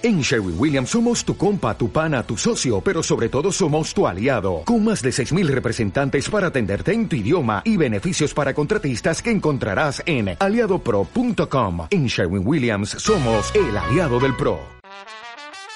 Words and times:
En 0.00 0.20
Sherwin 0.20 0.54
Williams 0.56 0.90
somos 0.90 1.24
tu 1.24 1.36
compa, 1.36 1.76
tu 1.76 1.90
pana, 1.90 2.22
tu 2.22 2.36
socio, 2.36 2.80
pero 2.80 3.02
sobre 3.02 3.28
todo 3.28 3.50
somos 3.50 3.92
tu 3.92 4.06
aliado, 4.06 4.62
con 4.64 4.84
más 4.84 5.02
de 5.02 5.10
6.000 5.10 5.48
representantes 5.48 6.30
para 6.30 6.46
atenderte 6.46 6.92
en 6.92 7.08
tu 7.08 7.16
idioma 7.16 7.62
y 7.64 7.76
beneficios 7.76 8.32
para 8.32 8.54
contratistas 8.54 9.20
que 9.20 9.32
encontrarás 9.32 10.00
en 10.06 10.36
aliadopro.com. 10.38 11.88
En 11.90 12.06
Sherwin 12.06 12.46
Williams 12.46 12.90
somos 12.90 13.52
el 13.56 13.76
aliado 13.76 14.20
del 14.20 14.36
PRO. 14.36 14.60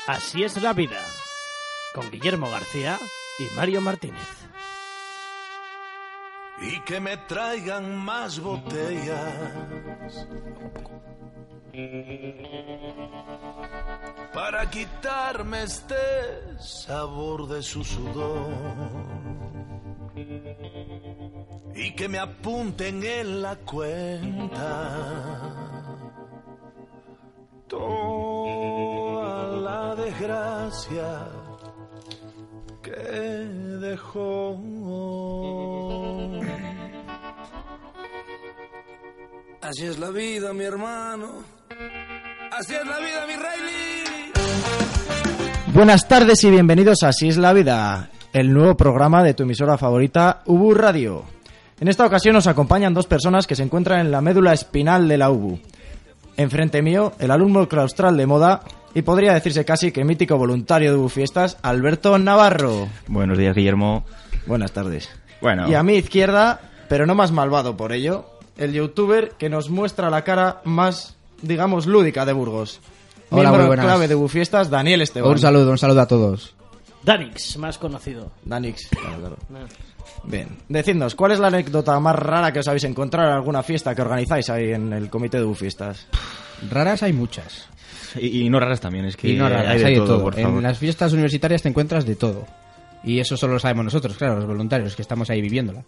Así 0.06 0.44
es 0.44 0.62
la 0.62 0.72
vida, 0.72 1.00
con 1.92 2.08
Guillermo 2.08 2.48
García 2.48 3.00
y 3.40 3.56
Mario 3.56 3.80
Martínez. 3.80 4.22
Y 6.60 6.78
que 6.82 7.00
me 7.00 7.16
traigan 7.16 7.96
más 7.96 8.38
botellas 8.38 9.34
quitarme 14.72 15.64
este 15.64 15.94
sabor 16.58 17.46
de 17.46 17.62
su 17.62 17.84
sudor 17.84 18.48
y 21.74 21.94
que 21.94 22.08
me 22.08 22.18
apunten 22.18 23.04
en 23.04 23.42
la 23.42 23.56
cuenta 23.56 24.98
toda 27.68 29.46
la 29.66 29.94
desgracia 29.94 31.28
que 32.82 32.90
dejó. 33.86 34.58
Así 39.60 39.86
es 39.86 39.98
la 39.98 40.10
vida, 40.10 40.54
mi 40.54 40.64
hermano. 40.64 41.44
Así 42.52 42.74
es 42.74 42.86
la 42.86 42.98
vida, 42.98 43.26
mi 43.26 43.34
Riley. 43.34 43.91
Buenas 45.74 46.06
tardes 46.06 46.44
y 46.44 46.50
bienvenidos 46.50 47.02
a 47.02 47.08
Así 47.08 47.28
es 47.28 47.38
la 47.38 47.54
vida, 47.54 48.10
el 48.34 48.52
nuevo 48.52 48.76
programa 48.76 49.22
de 49.22 49.32
tu 49.32 49.44
emisora 49.44 49.78
favorita, 49.78 50.42
UBU 50.44 50.74
Radio. 50.74 51.24
En 51.80 51.88
esta 51.88 52.04
ocasión 52.04 52.34
nos 52.34 52.46
acompañan 52.46 52.92
dos 52.92 53.06
personas 53.06 53.46
que 53.46 53.56
se 53.56 53.62
encuentran 53.62 54.00
en 54.00 54.10
la 54.10 54.20
médula 54.20 54.52
espinal 54.52 55.08
de 55.08 55.16
la 55.16 55.30
UBU. 55.30 55.58
Enfrente 56.36 56.82
mío, 56.82 57.14
el 57.18 57.30
alumno 57.30 57.66
claustral 57.70 58.18
de 58.18 58.26
moda 58.26 58.60
y 58.94 59.00
podría 59.00 59.32
decirse 59.32 59.64
casi 59.64 59.92
que 59.92 60.04
mítico 60.04 60.36
voluntario 60.36 60.90
de 60.90 60.98
UBU 60.98 61.08
Fiestas, 61.08 61.56
Alberto 61.62 62.18
Navarro. 62.18 62.88
Buenos 63.06 63.38
días, 63.38 63.56
Guillermo. 63.56 64.04
Buenas 64.46 64.72
tardes. 64.72 65.08
Bueno, 65.40 65.70
Y 65.70 65.74
a 65.74 65.82
mi 65.82 65.94
izquierda, 65.94 66.60
pero 66.90 67.06
no 67.06 67.14
más 67.14 67.32
malvado 67.32 67.78
por 67.78 67.92
ello, 67.92 68.26
el 68.58 68.74
youtuber 68.74 69.30
que 69.38 69.48
nos 69.48 69.70
muestra 69.70 70.10
la 70.10 70.22
cara 70.22 70.60
más, 70.64 71.16
digamos, 71.40 71.86
lúdica 71.86 72.26
de 72.26 72.34
Burgos. 72.34 72.82
Hola, 73.32 73.42
Miembro 73.50 73.58
muy 73.60 73.66
buenas. 73.68 73.86
clave 73.86 74.08
de 74.08 74.14
UBU 74.14 74.28
Fiestas, 74.28 74.70
Daniel 74.70 75.02
Esteban. 75.02 75.30
Un 75.30 75.38
saludo, 75.38 75.70
un 75.70 75.78
saludo 75.78 76.00
a 76.02 76.06
todos. 76.06 76.54
Danix, 77.02 77.56
más 77.58 77.78
conocido. 77.78 78.30
Danix, 78.44 78.88
claro, 78.88 79.36
claro. 79.48 79.66
Bien, 80.24 80.48
decidnos, 80.68 81.14
¿cuál 81.14 81.32
es 81.32 81.38
la 81.40 81.48
anécdota 81.48 81.98
más 81.98 82.14
rara 82.16 82.52
que 82.52 82.60
os 82.60 82.68
habéis 82.68 82.84
encontrado 82.84 83.28
en 83.30 83.34
alguna 83.36 83.62
fiesta 83.62 83.94
que 83.94 84.02
organizáis 84.02 84.48
ahí 84.50 84.72
en 84.72 84.92
el 84.92 85.10
comité 85.10 85.38
de 85.38 85.44
Bufiestas? 85.44 86.06
Raras 86.70 87.02
hay 87.02 87.12
muchas. 87.12 87.66
y, 88.16 88.42
y 88.42 88.50
no 88.50 88.60
raras 88.60 88.80
también, 88.80 89.04
es 89.06 89.16
que 89.16 89.28
Y 89.30 89.36
no 89.36 89.48
raras, 89.48 89.82
hay 89.82 89.94
de 89.94 90.00
todo, 90.00 90.22
por 90.22 90.34
favor. 90.34 90.58
En 90.58 90.62
las 90.62 90.78
fiestas 90.78 91.12
universitarias 91.12 91.62
te 91.62 91.68
encuentras 91.68 92.04
de 92.04 92.14
todo. 92.16 92.46
Y 93.04 93.18
eso 93.18 93.36
solo 93.36 93.54
lo 93.54 93.58
sabemos 93.58 93.84
nosotros, 93.84 94.16
claro, 94.16 94.36
los 94.36 94.46
voluntarios 94.46 94.94
que 94.94 95.02
estamos 95.02 95.28
ahí 95.30 95.40
viviéndola. 95.40 95.82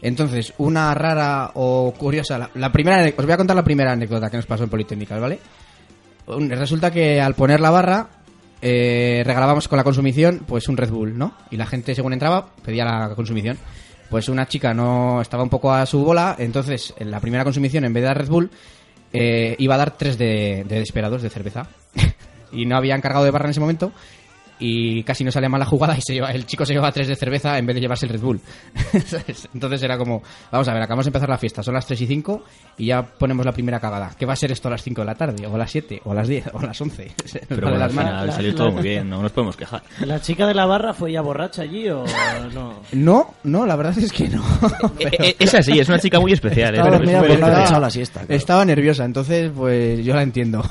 Entonces, 0.00 0.54
una 0.58 0.94
rara 0.94 1.50
o 1.54 1.92
curiosa... 1.96 2.38
La, 2.38 2.50
la 2.54 2.72
primera, 2.72 3.06
os 3.16 3.24
voy 3.24 3.32
a 3.32 3.36
contar 3.36 3.56
la 3.56 3.64
primera 3.64 3.92
anécdota 3.92 4.30
que 4.30 4.36
nos 4.38 4.46
pasó 4.46 4.64
en 4.64 4.70
Politécnicas, 4.70 5.20
¿vale? 5.20 5.38
Resulta 6.26 6.90
que 6.90 7.20
al 7.20 7.34
poner 7.34 7.60
la 7.60 7.70
barra 7.70 8.08
eh, 8.62 9.22
regalábamos 9.26 9.68
con 9.68 9.76
la 9.76 9.84
consumición 9.84 10.42
pues 10.46 10.68
un 10.68 10.76
Red 10.76 10.90
Bull, 10.90 11.18
¿no? 11.18 11.34
Y 11.50 11.56
la 11.56 11.66
gente 11.66 11.94
según 11.94 12.12
entraba 12.12 12.46
pedía 12.64 12.84
la 12.84 13.14
consumición. 13.14 13.58
Pues 14.08 14.28
una 14.28 14.46
chica 14.46 14.72
no 14.72 15.20
estaba 15.20 15.42
un 15.42 15.48
poco 15.48 15.72
a 15.72 15.86
su 15.86 16.04
bola, 16.04 16.36
entonces 16.38 16.94
en 16.98 17.10
la 17.10 17.20
primera 17.20 17.44
consumición 17.44 17.84
en 17.84 17.92
vez 17.92 18.02
de 18.02 18.06
dar 18.06 18.18
Red 18.18 18.28
Bull 18.28 18.50
eh, 19.12 19.54
iba 19.58 19.74
a 19.74 19.78
dar 19.78 19.96
tres 19.96 20.18
de, 20.18 20.64
de 20.66 20.78
desperados 20.78 21.22
de 21.22 21.30
cerveza. 21.30 21.66
y 22.52 22.66
no 22.66 22.76
habían 22.76 23.00
cargado 23.00 23.24
de 23.24 23.30
barra 23.30 23.46
en 23.46 23.50
ese 23.50 23.60
momento 23.60 23.92
y 24.58 25.02
casi 25.02 25.24
no 25.24 25.32
salía 25.32 25.48
mal 25.48 25.58
la 25.58 25.66
jugada 25.66 25.96
y 25.98 26.00
se 26.00 26.14
lleva, 26.14 26.30
el 26.30 26.46
chico 26.46 26.64
se 26.64 26.72
llevaba 26.72 26.92
tres 26.92 27.08
de 27.08 27.16
cerveza 27.16 27.58
en 27.58 27.66
vez 27.66 27.74
de 27.74 27.80
llevarse 27.80 28.06
el 28.06 28.12
Red 28.12 28.20
Bull. 28.20 28.40
Entonces 29.54 29.82
era 29.82 29.98
como, 29.98 30.22
vamos 30.52 30.68
a 30.68 30.72
ver, 30.74 30.82
acabamos 30.82 31.04
de 31.06 31.08
empezar 31.08 31.28
la 31.28 31.38
fiesta, 31.38 31.62
son 31.62 31.74
las 31.74 31.86
3 31.86 32.00
y 32.02 32.06
5 32.06 32.44
y 32.78 32.86
ya 32.86 33.02
ponemos 33.02 33.44
la 33.44 33.52
primera 33.52 33.80
cagada. 33.80 34.12
¿Qué 34.18 34.26
va 34.26 34.32
a 34.34 34.36
ser 34.36 34.52
esto 34.52 34.68
a 34.68 34.70
las 34.72 34.82
5 34.82 35.00
de 35.00 35.04
la 35.06 35.14
tarde? 35.16 35.46
¿O 35.46 35.54
a 35.54 35.58
las 35.58 35.70
7? 35.70 36.00
¿O 36.04 36.12
a 36.12 36.14
las 36.14 36.28
10? 36.28 36.50
¿O 36.52 36.58
a 36.60 36.66
las 36.66 36.80
11? 36.80 37.12
Pero 37.48 37.62
bueno, 37.62 37.78
las 37.78 37.82
al 37.82 37.90
final 37.90 38.32
salió 38.32 38.50
la- 38.52 38.56
todo 38.56 38.72
muy 38.72 38.82
bien, 38.82 39.08
no 39.10 39.22
nos 39.22 39.32
podemos 39.32 39.56
quejar. 39.56 39.82
¿La 40.06 40.20
chica 40.20 40.46
de 40.46 40.54
la 40.54 40.66
barra 40.66 40.94
fue 40.94 41.12
ya 41.12 41.20
borracha 41.20 41.62
allí 41.62 41.88
o 41.88 42.04
no? 42.52 42.74
No, 42.92 43.34
no, 43.44 43.66
la 43.66 43.76
verdad 43.76 43.98
es 43.98 44.12
que 44.12 44.28
no. 44.28 44.42
Eh, 45.00 45.10
eh, 45.18 45.36
es 45.38 45.54
así, 45.54 45.78
es 45.78 45.88
una 45.88 45.98
chica 45.98 46.20
muy 46.20 46.32
especial. 46.32 46.74
¿eh? 46.74 46.78
Estaba 46.78 46.90
Pero- 46.90 46.98
dormida 46.98 47.20
pero- 47.22 47.34
estaba- 47.34 47.64
echado 47.64 47.80
la 47.80 47.90
siesta. 47.90 48.20
claro. 48.20 48.34
Estaba 48.34 48.64
nerviosa, 48.64 49.04
entonces 49.04 49.50
pues 49.54 50.04
yo 50.04 50.14
la 50.14 50.22
entiendo. 50.22 50.62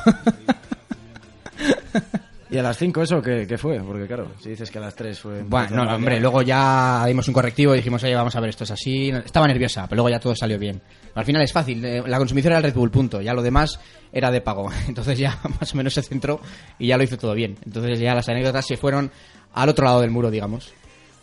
¿Y 2.53 2.57
a 2.59 2.61
las 2.61 2.77
5 2.77 3.01
eso 3.01 3.19
qué, 3.19 3.47
qué 3.47 3.57
fue? 3.57 3.79
Porque 3.79 4.05
claro, 4.05 4.27
si 4.39 4.49
dices 4.49 4.69
que 4.69 4.77
a 4.77 4.81
las 4.81 4.95
3 4.95 5.19
fue... 5.19 5.41
Bueno, 5.41 5.83
no, 5.83 5.95
hombre, 5.95 6.19
luego 6.19 6.43
ya 6.43 7.03
dimos 7.07 7.27
un 7.27 7.33
correctivo 7.33 7.73
y 7.73 7.77
dijimos, 7.77 8.03
oye, 8.03 8.13
vamos 8.13 8.35
a 8.35 8.39
ver, 8.39 8.51
esto 8.51 8.63
es 8.63 8.69
así. 8.69 9.09
Estaba 9.09 9.47
nerviosa, 9.47 9.87
pero 9.87 10.03
luego 10.03 10.09
ya 10.11 10.19
todo 10.19 10.35
salió 10.35 10.59
bien. 10.59 10.79
Al 11.15 11.25
final 11.25 11.41
es 11.41 11.51
fácil, 11.51 11.83
eh, 11.83 12.03
la 12.05 12.19
consumición 12.19 12.51
era 12.51 12.59
el 12.59 12.63
Red 12.65 12.75
Bull, 12.75 12.91
punto. 12.91 13.21
Ya 13.21 13.33
lo 13.33 13.41
demás 13.41 13.79
era 14.11 14.29
de 14.29 14.39
pago. 14.39 14.69
Entonces 14.87 15.17
ya 15.17 15.39
más 15.59 15.73
o 15.73 15.77
menos 15.77 15.95
se 15.95 16.03
centró 16.03 16.41
y 16.77 16.89
ya 16.89 16.97
lo 16.97 17.03
hizo 17.03 17.17
todo 17.17 17.33
bien. 17.33 17.57
Entonces 17.65 17.99
ya 17.99 18.13
las 18.13 18.29
anécdotas 18.29 18.67
se 18.67 18.77
fueron 18.77 19.09
al 19.51 19.69
otro 19.69 19.85
lado 19.85 20.01
del 20.01 20.11
muro, 20.11 20.29
digamos. 20.29 20.75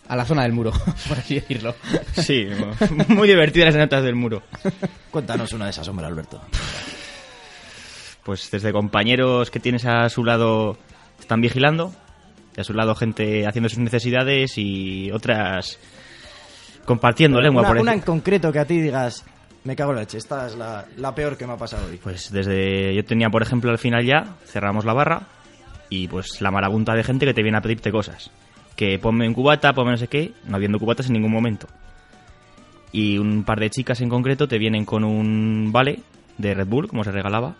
A 0.08 0.16
la 0.16 0.24
zona 0.24 0.42
del 0.42 0.52
muro, 0.52 0.72
por 1.08 1.16
así 1.16 1.36
decirlo. 1.36 1.76
Sí, 2.14 2.48
muy 3.06 3.28
divertidas 3.28 3.66
las 3.66 3.84
notas 3.84 4.02
del 4.02 4.16
muro. 4.16 4.42
Cuéntanos 5.12 5.52
una 5.52 5.66
de 5.66 5.70
esas, 5.70 5.86
hombre, 5.86 6.06
Alberto. 6.06 6.40
Pues 8.24 8.50
desde 8.50 8.72
compañeros 8.72 9.48
que 9.52 9.60
tienes 9.60 9.84
a 9.86 10.08
su 10.08 10.24
lado 10.24 10.76
están 11.30 11.40
vigilando, 11.40 11.92
y 12.56 12.60
a 12.60 12.64
su 12.64 12.74
lado 12.74 12.96
gente 12.96 13.46
haciendo 13.46 13.68
sus 13.68 13.78
necesidades 13.78 14.58
y 14.58 15.12
otras 15.12 15.78
compartiendo 16.84 17.40
lengua. 17.40 17.62
una, 17.62 17.68
por 17.68 17.78
una 17.78 17.92
en 17.92 18.00
concreto 18.00 18.50
que 18.50 18.58
a 18.58 18.64
ti 18.64 18.80
digas, 18.80 19.24
me 19.62 19.76
cago 19.76 19.92
en 19.92 19.96
la 19.96 20.02
leche, 20.02 20.18
esta 20.18 20.48
es 20.48 20.56
la, 20.56 20.86
la 20.96 21.14
peor 21.14 21.36
que 21.36 21.46
me 21.46 21.52
ha 21.52 21.56
pasado 21.56 21.86
hoy. 21.86 21.98
Pues 21.98 22.32
desde 22.32 22.92
yo 22.96 23.04
tenía, 23.04 23.30
por 23.30 23.42
ejemplo, 23.42 23.70
al 23.70 23.78
final 23.78 24.04
ya 24.04 24.34
cerramos 24.44 24.84
la 24.84 24.92
barra 24.92 25.28
y 25.88 26.08
pues 26.08 26.40
la 26.40 26.50
marabunta 26.50 26.94
de 26.94 27.04
gente 27.04 27.26
que 27.26 27.34
te 27.34 27.44
viene 27.44 27.58
a 27.58 27.60
pedirte 27.60 27.92
cosas. 27.92 28.32
Que 28.74 28.98
ponme 28.98 29.28
un 29.28 29.34
cubata, 29.34 29.72
ponme 29.72 29.92
no 29.92 29.98
sé 29.98 30.08
qué, 30.08 30.32
no 30.46 30.56
habiendo 30.56 30.80
cubatas 30.80 31.06
en 31.06 31.12
ningún 31.12 31.30
momento. 31.30 31.68
Y 32.90 33.18
un 33.18 33.44
par 33.44 33.60
de 33.60 33.70
chicas 33.70 34.00
en 34.00 34.08
concreto 34.08 34.48
te 34.48 34.58
vienen 34.58 34.84
con 34.84 35.04
un 35.04 35.70
vale 35.70 36.00
de 36.38 36.54
Red 36.54 36.66
Bull, 36.66 36.88
como 36.88 37.04
se 37.04 37.12
regalaba. 37.12 37.54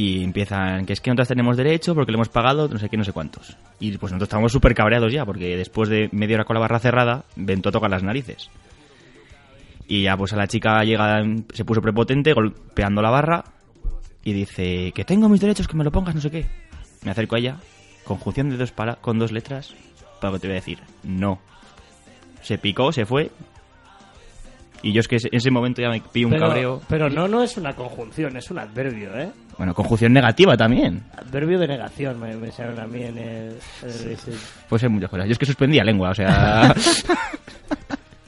Y 0.00 0.22
empiezan, 0.22 0.86
que 0.86 0.92
es 0.92 1.00
que 1.00 1.10
nosotros 1.10 1.26
tenemos 1.26 1.56
derecho 1.56 1.92
porque 1.92 2.12
le 2.12 2.18
hemos 2.18 2.28
pagado 2.28 2.68
no 2.68 2.78
sé 2.78 2.88
qué, 2.88 2.96
no 2.96 3.02
sé 3.02 3.10
cuántos. 3.10 3.56
Y 3.80 3.98
pues 3.98 4.12
nosotros 4.12 4.28
estamos 4.28 4.52
súper 4.52 4.72
cabreados 4.72 5.12
ya, 5.12 5.26
porque 5.26 5.56
después 5.56 5.88
de 5.88 6.08
media 6.12 6.36
hora 6.36 6.44
con 6.44 6.54
la 6.54 6.60
barra 6.60 6.78
cerrada, 6.78 7.24
Vento 7.34 7.72
toca 7.72 7.88
las 7.88 8.04
narices. 8.04 8.48
Y 9.88 10.04
ya 10.04 10.16
pues 10.16 10.32
a 10.32 10.36
la 10.36 10.46
chica 10.46 10.84
llega, 10.84 11.20
se 11.52 11.64
puso 11.64 11.82
prepotente, 11.82 12.32
golpeando 12.32 13.02
la 13.02 13.10
barra 13.10 13.42
y 14.22 14.32
dice 14.34 14.92
que 14.92 15.04
tengo 15.04 15.28
mis 15.28 15.40
derechos, 15.40 15.66
que 15.66 15.76
me 15.76 15.82
lo 15.82 15.90
pongas, 15.90 16.14
no 16.14 16.20
sé 16.20 16.30
qué. 16.30 16.46
Me 17.02 17.10
acerco 17.10 17.34
a 17.34 17.40
ella, 17.40 17.56
conjunción 18.04 18.50
de 18.50 18.56
dos 18.56 18.70
para, 18.70 18.94
con 18.94 19.18
dos 19.18 19.32
letras, 19.32 19.74
para 20.20 20.34
que 20.34 20.38
te 20.38 20.46
voy 20.46 20.52
a 20.58 20.60
decir, 20.60 20.78
no. 21.02 21.40
Se 22.42 22.56
picó, 22.56 22.92
se 22.92 23.04
fue. 23.04 23.32
Y 24.82 24.92
yo 24.92 25.00
es 25.00 25.08
que 25.08 25.16
en 25.16 25.28
ese 25.32 25.50
momento 25.50 25.82
ya 25.82 25.88
me 25.90 26.00
pillé 26.00 26.26
un 26.26 26.32
pero, 26.32 26.46
cabreo. 26.46 26.80
Pero 26.88 27.10
no, 27.10 27.26
no 27.26 27.42
es 27.42 27.56
una 27.56 27.74
conjunción, 27.74 28.36
es 28.36 28.50
un 28.50 28.58
adverbio, 28.60 29.10
¿eh? 29.18 29.28
Bueno, 29.56 29.74
conjunción 29.74 30.12
negativa 30.12 30.56
también. 30.56 31.02
Adverbio 31.16 31.58
de 31.58 31.66
negación 31.66 32.20
me, 32.20 32.36
me 32.36 32.52
salen 32.52 32.78
a 32.78 32.86
mí 32.86 33.02
en 33.02 33.18
el... 33.18 33.48
el- 33.82 34.16
Puede 34.68 34.80
ser 34.80 34.90
muchas 34.90 35.10
cosas. 35.10 35.26
Yo 35.26 35.32
es 35.32 35.38
que 35.38 35.46
suspendía 35.46 35.82
lengua, 35.82 36.10
o 36.10 36.14
sea... 36.14 36.72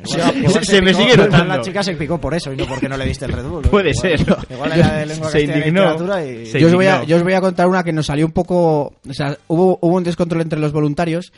Igual- 0.05 0.37
igual 0.43 0.65
se 0.65 0.83
me 0.83 0.91
picó- 0.93 1.03
sigue 1.03 1.17
notando. 1.17 1.45
La 1.57 1.61
chica 1.63 1.83
se 1.83 1.95
picó 1.95 2.19
por 2.21 2.35
eso 2.35 2.53
y 2.53 2.57
no 2.57 2.67
porque 2.67 2.89
no 2.89 2.97
le 2.97 3.05
diste 3.07 3.27
el 3.27 3.33
Red 3.33 3.45
Bull. 3.45 3.63
¿no? 3.63 3.71
Puede 3.71 3.91
Igual- 3.91 4.19
ser. 4.19 4.37
Igual 4.51 4.73
era 4.73 4.93
de 4.97 5.07
lengua 5.07 5.31
Se 5.31 5.43
indignó. 5.43 5.83
literatura 5.83 6.25
y... 6.27 6.47
Se 6.47 6.59
yo, 6.61 6.67
os 6.67 6.75
voy 6.75 6.87
a, 6.87 7.05
yo 7.05 7.17
os 7.17 7.23
voy 7.23 7.35
a 7.35 7.41
contar 7.41 7.69
una 7.69 7.85
que 7.85 7.93
nos 7.93 8.07
salió 8.07 8.27
un 8.27 8.33
poco... 8.33 8.95
O 9.09 9.13
sea, 9.13 9.37
hubo, 9.49 9.79
hubo 9.83 9.97
un 9.97 10.03
descontrol 10.05 10.43
entre 10.43 10.59
los 10.59 10.73
voluntarios 10.73 11.33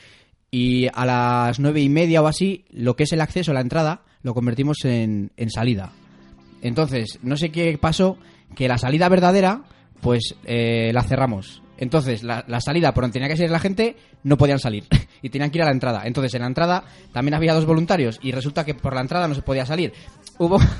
y 0.50 0.86
a 0.94 1.04
las 1.04 1.58
nueve 1.60 1.80
y 1.80 1.88
media 1.90 2.22
o 2.22 2.26
así, 2.28 2.64
lo 2.70 2.94
que 2.96 3.02
es 3.04 3.12
el 3.12 3.20
acceso, 3.20 3.52
la 3.52 3.60
entrada, 3.60 4.02
lo 4.22 4.34
convertimos 4.34 4.78
en, 4.84 5.30
en 5.36 5.50
salida. 5.50 5.92
Entonces, 6.60 7.18
no 7.22 7.36
sé 7.36 7.50
qué 7.50 7.76
pasó, 7.78 8.18
que 8.54 8.68
la 8.68 8.78
salida 8.78 9.08
verdadera, 9.08 9.62
pues 10.00 10.34
eh, 10.44 10.90
la 10.92 11.02
cerramos. 11.02 11.62
Entonces, 11.78 12.22
la, 12.22 12.44
salida 12.60 12.94
por 12.94 13.02
donde 13.02 13.14
tenía 13.14 13.28
que 13.28 13.36
salir 13.36 13.50
la 13.50 13.58
gente, 13.58 13.96
no 14.22 14.36
podían 14.36 14.60
salir. 14.60 14.84
y 15.22 15.30
tenían 15.30 15.50
que 15.50 15.58
ir 15.58 15.62
a 15.62 15.66
la 15.66 15.72
entrada. 15.72 16.02
Entonces, 16.04 16.32
en 16.34 16.42
la 16.42 16.46
entrada 16.46 16.84
también 17.12 17.34
había 17.34 17.54
dos 17.54 17.66
voluntarios 17.66 18.20
y 18.22 18.30
resulta 18.30 18.64
que 18.64 18.74
por 18.74 18.94
la 18.94 19.00
entrada 19.00 19.26
no 19.26 19.34
se 19.34 19.42
podía 19.42 19.66
salir. 19.66 19.92
Hubo... 20.38 20.58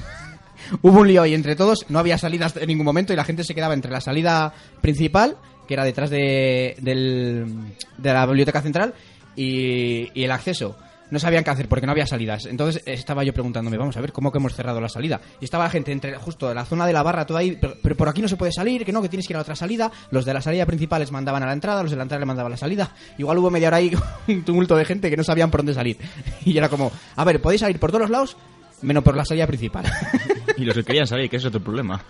Hubo 0.80 1.00
un 1.00 1.08
lío 1.08 1.26
y 1.26 1.34
entre 1.34 1.56
todos 1.56 1.86
no 1.88 1.98
había 1.98 2.16
salidas 2.16 2.56
en 2.56 2.68
ningún 2.68 2.86
momento 2.86 3.12
y 3.12 3.16
la 3.16 3.24
gente 3.24 3.42
se 3.42 3.54
quedaba 3.54 3.74
entre 3.74 3.90
la 3.90 4.00
salida 4.00 4.54
principal, 4.80 5.36
que 5.66 5.74
era 5.74 5.84
detrás 5.84 6.08
de, 6.08 6.76
del- 6.80 7.74
de 7.98 8.12
la 8.12 8.24
biblioteca 8.26 8.62
central, 8.62 8.94
y, 9.34 10.08
y 10.14 10.22
el 10.24 10.30
acceso. 10.30 10.76
No 11.12 11.18
sabían 11.18 11.44
qué 11.44 11.50
hacer 11.50 11.68
porque 11.68 11.84
no 11.84 11.92
había 11.92 12.06
salidas. 12.06 12.46
Entonces 12.46 12.82
estaba 12.86 13.22
yo 13.22 13.34
preguntándome, 13.34 13.76
vamos 13.76 13.94
a 13.98 14.00
ver, 14.00 14.12
¿cómo 14.12 14.32
que 14.32 14.38
hemos 14.38 14.54
cerrado 14.54 14.80
la 14.80 14.88
salida? 14.88 15.20
Y 15.42 15.44
estaba 15.44 15.64
la 15.64 15.70
gente 15.70 15.92
entre 15.92 16.16
justo 16.16 16.48
en 16.48 16.54
la 16.54 16.64
zona 16.64 16.86
de 16.86 16.94
la 16.94 17.02
barra, 17.02 17.26
toda 17.26 17.40
ahí, 17.40 17.58
pero, 17.60 17.76
pero 17.82 17.94
por 17.94 18.08
aquí 18.08 18.22
no 18.22 18.28
se 18.28 18.38
puede 18.38 18.50
salir, 18.50 18.82
que 18.82 18.92
no, 18.92 19.02
que 19.02 19.10
tienes 19.10 19.26
que 19.26 19.34
ir 19.34 19.36
a 19.36 19.42
otra 19.42 19.54
salida. 19.54 19.92
Los 20.10 20.24
de 20.24 20.32
la 20.32 20.40
salida 20.40 20.64
principal 20.64 21.00
les 21.00 21.12
mandaban 21.12 21.42
a 21.42 21.46
la 21.46 21.52
entrada, 21.52 21.82
los 21.82 21.90
de 21.90 21.98
la 21.98 22.04
entrada 22.04 22.20
le 22.20 22.24
mandaban 22.24 22.50
a 22.50 22.54
la 22.54 22.56
salida. 22.56 22.92
Igual 23.18 23.36
hubo 23.36 23.50
media 23.50 23.68
hora 23.68 23.76
ahí 23.76 23.92
un 24.28 24.42
tumulto 24.42 24.74
de 24.74 24.86
gente 24.86 25.10
que 25.10 25.16
no 25.18 25.22
sabían 25.22 25.50
por 25.50 25.60
dónde 25.60 25.74
salir. 25.74 25.98
Y 26.46 26.56
era 26.56 26.70
como, 26.70 26.90
a 27.14 27.24
ver, 27.24 27.42
podéis 27.42 27.60
salir 27.60 27.78
por 27.78 27.90
todos 27.90 28.00
los 28.00 28.10
lados, 28.10 28.38
menos 28.80 29.04
por 29.04 29.14
la 29.14 29.26
salida 29.26 29.46
principal. 29.46 29.84
Y 30.56 30.64
los 30.64 30.74
que 30.74 30.82
querían 30.82 31.06
salir, 31.06 31.28
que 31.28 31.36
ese 31.36 31.48
es 31.48 31.48
otro 31.48 31.62
problema. 31.62 32.02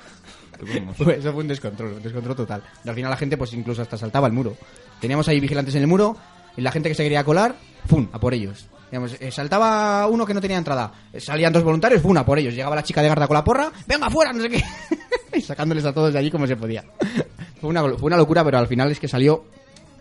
Pues 0.97 1.19
eso 1.19 1.33
fue 1.33 1.43
un 1.43 1.49
descontrol, 1.49 1.95
un 1.95 2.03
descontrol 2.03 2.37
total. 2.37 2.63
Y 2.85 2.89
al 2.89 2.95
final 2.95 3.11
la 3.11 3.17
gente 3.17 3.37
pues 3.37 3.53
incluso 3.53 3.83
hasta 3.83 3.99
saltaba 3.99 4.29
el 4.29 4.33
muro. 4.33 4.57
Teníamos 5.01 5.27
ahí 5.27 5.41
vigilantes 5.41 5.75
en 5.75 5.83
el 5.83 5.89
muro 5.89 6.17
y 6.57 6.61
la 6.61 6.71
gente 6.71 6.89
que 6.89 6.95
se 6.95 7.03
quería 7.03 7.25
colar, 7.25 7.57
¡pum! 7.89 8.09
a 8.13 8.21
por 8.21 8.33
ellos. 8.33 8.69
Digamos, 8.93 9.17
eh, 9.21 9.31
saltaba 9.31 10.07
uno 10.07 10.25
que 10.27 10.35
no 10.35 10.41
tenía 10.43 10.59
entrada, 10.59 10.93
eh, 11.13 11.19
salían 11.19 11.51
dos 11.51 11.65
voluntarios, 11.65 12.03
¡pum! 12.03 12.15
a 12.19 12.27
por 12.27 12.39
ellos. 12.39 12.55
Llegaba 12.55 12.77
la 12.77 12.83
chica 12.83 13.01
de 13.03 13.09
garda 13.09 13.27
con 13.27 13.35
la 13.35 13.43
porra, 13.43 13.73
¡venga 13.87 14.11
fuera! 14.11 14.33
No 14.35 14.43
sé 14.43 14.51
qué. 14.51 14.63
y 15.39 15.41
sacándoles 15.41 15.85
a 15.87 15.95
todos 15.95 16.13
de 16.13 16.19
allí 16.19 16.31
como 16.31 16.47
se 16.47 16.57
podía. 16.57 16.85
fue, 17.61 17.71
una, 17.71 17.81
fue 17.83 18.03
una 18.09 18.19
locura, 18.19 18.45
pero 18.45 18.59
al 18.59 18.67
final 18.67 18.91
es 18.91 19.01
que 19.01 19.09
salió 19.09 19.45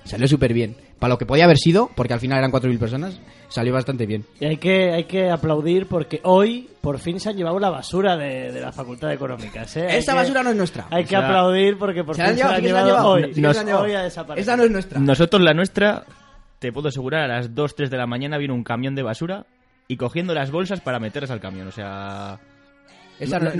salió 0.04 0.28
súper 0.28 0.52
bien. 0.54 0.76
Para 1.00 1.14
lo 1.14 1.18
que 1.18 1.26
podía 1.26 1.46
haber 1.46 1.58
sido, 1.58 1.90
porque 1.96 2.14
al 2.14 2.20
final 2.20 2.38
eran 2.40 2.52
4.000 2.52 2.78
personas, 2.80 3.20
salió 3.50 3.72
bastante 3.74 4.06
bien. 4.06 4.26
Y 4.40 4.46
hay 4.46 4.58
que, 4.58 4.92
hay 4.92 5.06
que 5.06 5.30
aplaudir 5.32 5.88
porque 5.88 6.20
hoy 6.24 6.70
por 6.82 7.00
fin 7.00 7.20
se 7.20 7.30
han 7.30 7.38
llevado 7.38 7.60
la 7.60 7.70
basura 7.70 8.18
de, 8.18 8.52
de 8.52 8.60
la 8.62 8.72
Facultad 8.72 9.08
de 9.08 9.14
Económicas. 9.14 9.78
¿eh? 9.78 9.98
Esa 9.98 10.12
que- 10.12 10.18
basura 10.20 10.44
no 10.44 10.50
es 10.50 10.56
nuestra. 10.58 10.88
Hay 10.92 11.06
que 11.06 11.16
O 11.16 11.20
sea, 11.20 11.28
aplaudir 11.30 11.78
porque 11.78 12.04
por 12.04 12.16
¿Se 12.16 12.24
fin 12.24 12.32
han 12.32 12.36
llevado? 12.36 12.56
se 12.56 12.62
¿Sí 12.62 12.68
que 12.68 12.74
la 12.74 12.80
han 12.82 12.86
llevado 12.88 13.08
hoy. 13.10 13.22
Sí 13.24 13.30
que 13.30 13.36
se 13.36 13.42
la 13.42 13.60
han 13.62 13.66
llevado. 13.68 13.86
hoy 13.86 13.94
ha 13.94 14.02
desaparecido. 14.04 14.42
Esa 14.52 14.58
no 14.58 14.64
es 14.64 14.72
nuestra. 14.72 15.00
Nosotros, 15.00 15.42
la 15.42 15.54
nuestra, 15.54 16.04
te 16.62 16.72
puedo 16.72 16.90
asegurar, 16.90 17.24
a 17.24 17.28
las 17.40 17.56
2, 17.56 17.76
3 17.76 17.90
de 17.90 17.98
la 17.98 18.06
mañana 18.06 18.38
vino 18.38 18.54
un 18.54 18.64
camión 18.64 18.94
de 18.94 19.02
basura 19.02 19.48
y 19.88 19.98
cogiendo 19.98 20.36
las 20.36 20.52
bolsas 20.52 20.80
para 20.80 21.00
meterlas 21.00 21.32
al 21.32 21.40
camión. 21.42 21.68
O 21.68 21.72
sea, 21.72 22.40
Esa 23.20 23.40
No- 23.40 23.46
no- 23.50 23.56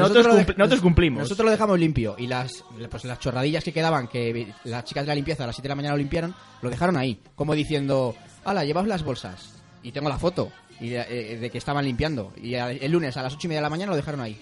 nosotros 0.58 0.82
cumplimos. 0.82 1.22
Nosotros 1.24 1.46
lo 1.46 1.52
dejamos 1.52 1.80
limpio 1.80 2.16
y 2.18 2.28
las 2.28 2.64
pues 2.90 3.04
las 3.06 3.20
chorradillas 3.20 3.64
que 3.64 3.74
quedaban, 3.74 4.08
que 4.08 4.54
las 4.66 4.86
chicas 4.86 5.04
de 5.04 5.08
la 5.10 5.16
limpieza 5.16 5.44
a 5.44 5.48
las 5.48 5.56
7 5.56 5.64
de 5.68 5.70
la 5.70 5.76
mañana 5.76 5.94
lo 5.96 6.00
limpiaron, 6.00 6.34
lo 6.62 6.70
dejaron 6.70 6.96
ahí, 6.96 7.20
como 7.36 7.54
diciendo, 7.56 8.16
ala, 8.46 8.64
llevaos 8.66 8.88
las 8.88 9.04
bolsas. 9.04 9.62
Y 9.84 9.92
tengo 9.92 10.08
la 10.10 10.18
foto 10.20 10.52
y 10.80 10.90
de, 10.90 11.02
eh, 11.10 11.38
de 11.38 11.50
que 11.50 11.58
estaban 11.58 11.86
limpiando. 11.86 12.32
Y 12.42 12.54
el 12.56 12.92
lunes 12.92 13.18
a 13.18 13.24
las 13.24 13.34
8 13.36 13.46
y 13.46 13.50
media 13.50 13.60
de 13.60 13.64
la 13.64 13.70
mañana 13.70 13.92
lo 13.92 13.96
dejaron 13.98 14.22
ahí. 14.22 14.40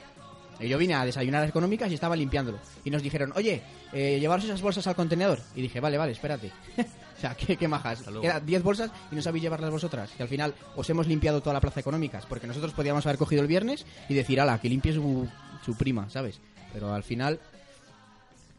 Y 0.60 0.68
yo 0.68 0.78
vine 0.78 0.94
a 0.94 1.06
desayunar 1.06 1.40
a 1.40 1.42
las 1.44 1.50
económicas 1.50 1.90
y 1.90 1.94
estaban 1.94 2.20
limpiándolo. 2.20 2.60
Y 2.84 2.90
nos 2.90 3.02
dijeron, 3.02 3.32
oye, 3.36 3.62
eh, 3.94 4.18
llevaros 4.20 4.46
esas 4.46 4.62
bolsas 4.62 4.86
al 4.88 4.96
contenedor. 4.96 5.40
Y 5.56 5.62
dije, 5.62 5.80
vale, 5.80 5.98
vale, 5.98 6.12
espérate. 6.12 6.52
o 6.78 7.20
sea, 7.22 7.36
qué, 7.36 7.56
qué 7.56 7.68
majas. 7.68 8.04
Eran 8.22 8.46
10 8.46 8.64
bolsas 8.64 8.92
y 9.12 9.16
no 9.16 9.22
sabéis 9.22 9.44
llevarlas 9.44 9.72
vosotras. 9.72 10.12
Y 10.20 10.22
al 10.22 10.28
final 10.28 10.54
os 10.76 10.90
hemos 10.90 11.08
limpiado 11.08 11.42
toda 11.42 11.54
la 11.54 11.62
plaza 11.62 11.80
económicas. 11.80 12.26
Porque 12.26 12.48
nosotros 12.48 12.74
podíamos 12.74 13.06
haber 13.06 13.18
cogido 13.18 13.42
el 13.42 13.48
viernes 13.48 13.86
y 14.10 14.14
decir, 14.14 14.42
ala, 14.42 14.60
que 14.60 14.70
limpie 14.70 14.94
su, 14.94 15.28
su 15.66 15.78
prima, 15.78 16.10
¿sabes? 16.10 16.40
Pero 16.74 16.94
al 16.94 17.04
final, 17.04 17.40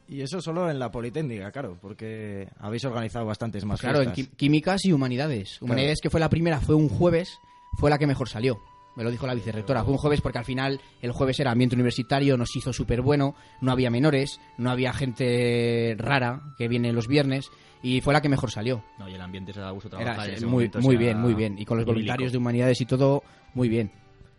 Y 0.09 0.23
eso 0.23 0.41
solo 0.41 0.69
en 0.71 0.79
la 0.79 0.91
Politécnica, 0.91 1.53
claro, 1.53 1.79
porque 1.81 2.49
habéis 2.59 2.85
organizado 2.85 3.27
bastantes 3.27 3.65
más 3.65 3.81
claro, 3.81 4.03
en 4.03 4.15
fiestas. 4.15 4.37
químicas 4.37 4.85
y 4.85 4.93
humanidades. 4.93 5.61
Humanidades 5.63 6.01
que 6.03 6.11
fue 6.11 6.19
la 6.19 6.29
primera, 6.29 6.61
fue 6.61 6.75
un 6.75 6.89
jueves, 6.89 7.39
fue 7.79 7.91
la 7.91 7.99
que 7.99 8.09
mejor 8.09 8.29
salió. 8.29 8.59
Me 9.01 9.05
lo 9.05 9.11
dijo 9.11 9.27
la 9.27 9.33
vicerrectora. 9.33 9.83
Fue 9.83 9.93
un 9.95 9.99
jueves 9.99 10.21
porque 10.21 10.37
al 10.37 10.45
final 10.45 10.79
el 11.01 11.13
jueves 11.13 11.41
era 11.41 11.53
ambiente 11.53 11.75
universitario, 11.75 12.37
nos 12.37 12.55
hizo 12.55 12.71
súper 12.71 13.01
bueno, 13.01 13.35
no 13.63 13.73
había 13.73 13.89
menores, 13.89 14.39
no 14.59 14.71
había 14.71 14.93
gente 14.93 15.95
rara 15.97 16.43
que 16.59 16.69
viene 16.69 16.93
los 16.93 17.09
viernes 17.09 17.51
y 17.83 18.03
fue 18.03 18.13
la 18.13 18.21
que 18.21 18.29
mejor 18.29 18.51
salió. 18.51 18.85
no, 18.99 19.09
y 19.09 19.15
el 19.15 19.21
ambiente 19.23 19.55
se 19.55 19.61
da 19.61 19.71
gusto 19.71 19.89
Era 19.97 20.05
trabajar. 20.05 20.29
en 20.29 20.35
ese 20.35 20.45
muy, 20.45 20.71
muy 20.83 20.97
bien, 20.99 21.19
muy 21.19 21.33
bien. 21.33 21.59
Y 21.59 21.65
con 21.65 21.79
los 21.79 21.87
voluntarios 21.87 22.31
de 22.31 22.37
humanidades 22.37 22.79
y 22.83 22.85
todo, 22.85 23.23
muy 23.55 23.71
bien. 23.71 23.91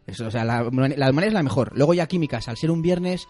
Eso, 0.05 0.27
o 0.27 0.31
sea, 0.31 0.45
la, 0.45 0.61
la 0.61 0.69
de 0.69 0.69
humanidades 0.91 1.27
es 1.29 1.33
la 1.33 1.41
mejor. 1.41 1.71
Luego 1.75 1.95
ya 1.95 2.05
químicas, 2.05 2.47
al 2.47 2.57
ser 2.57 2.69
un 2.69 2.83
viernes, 2.83 3.27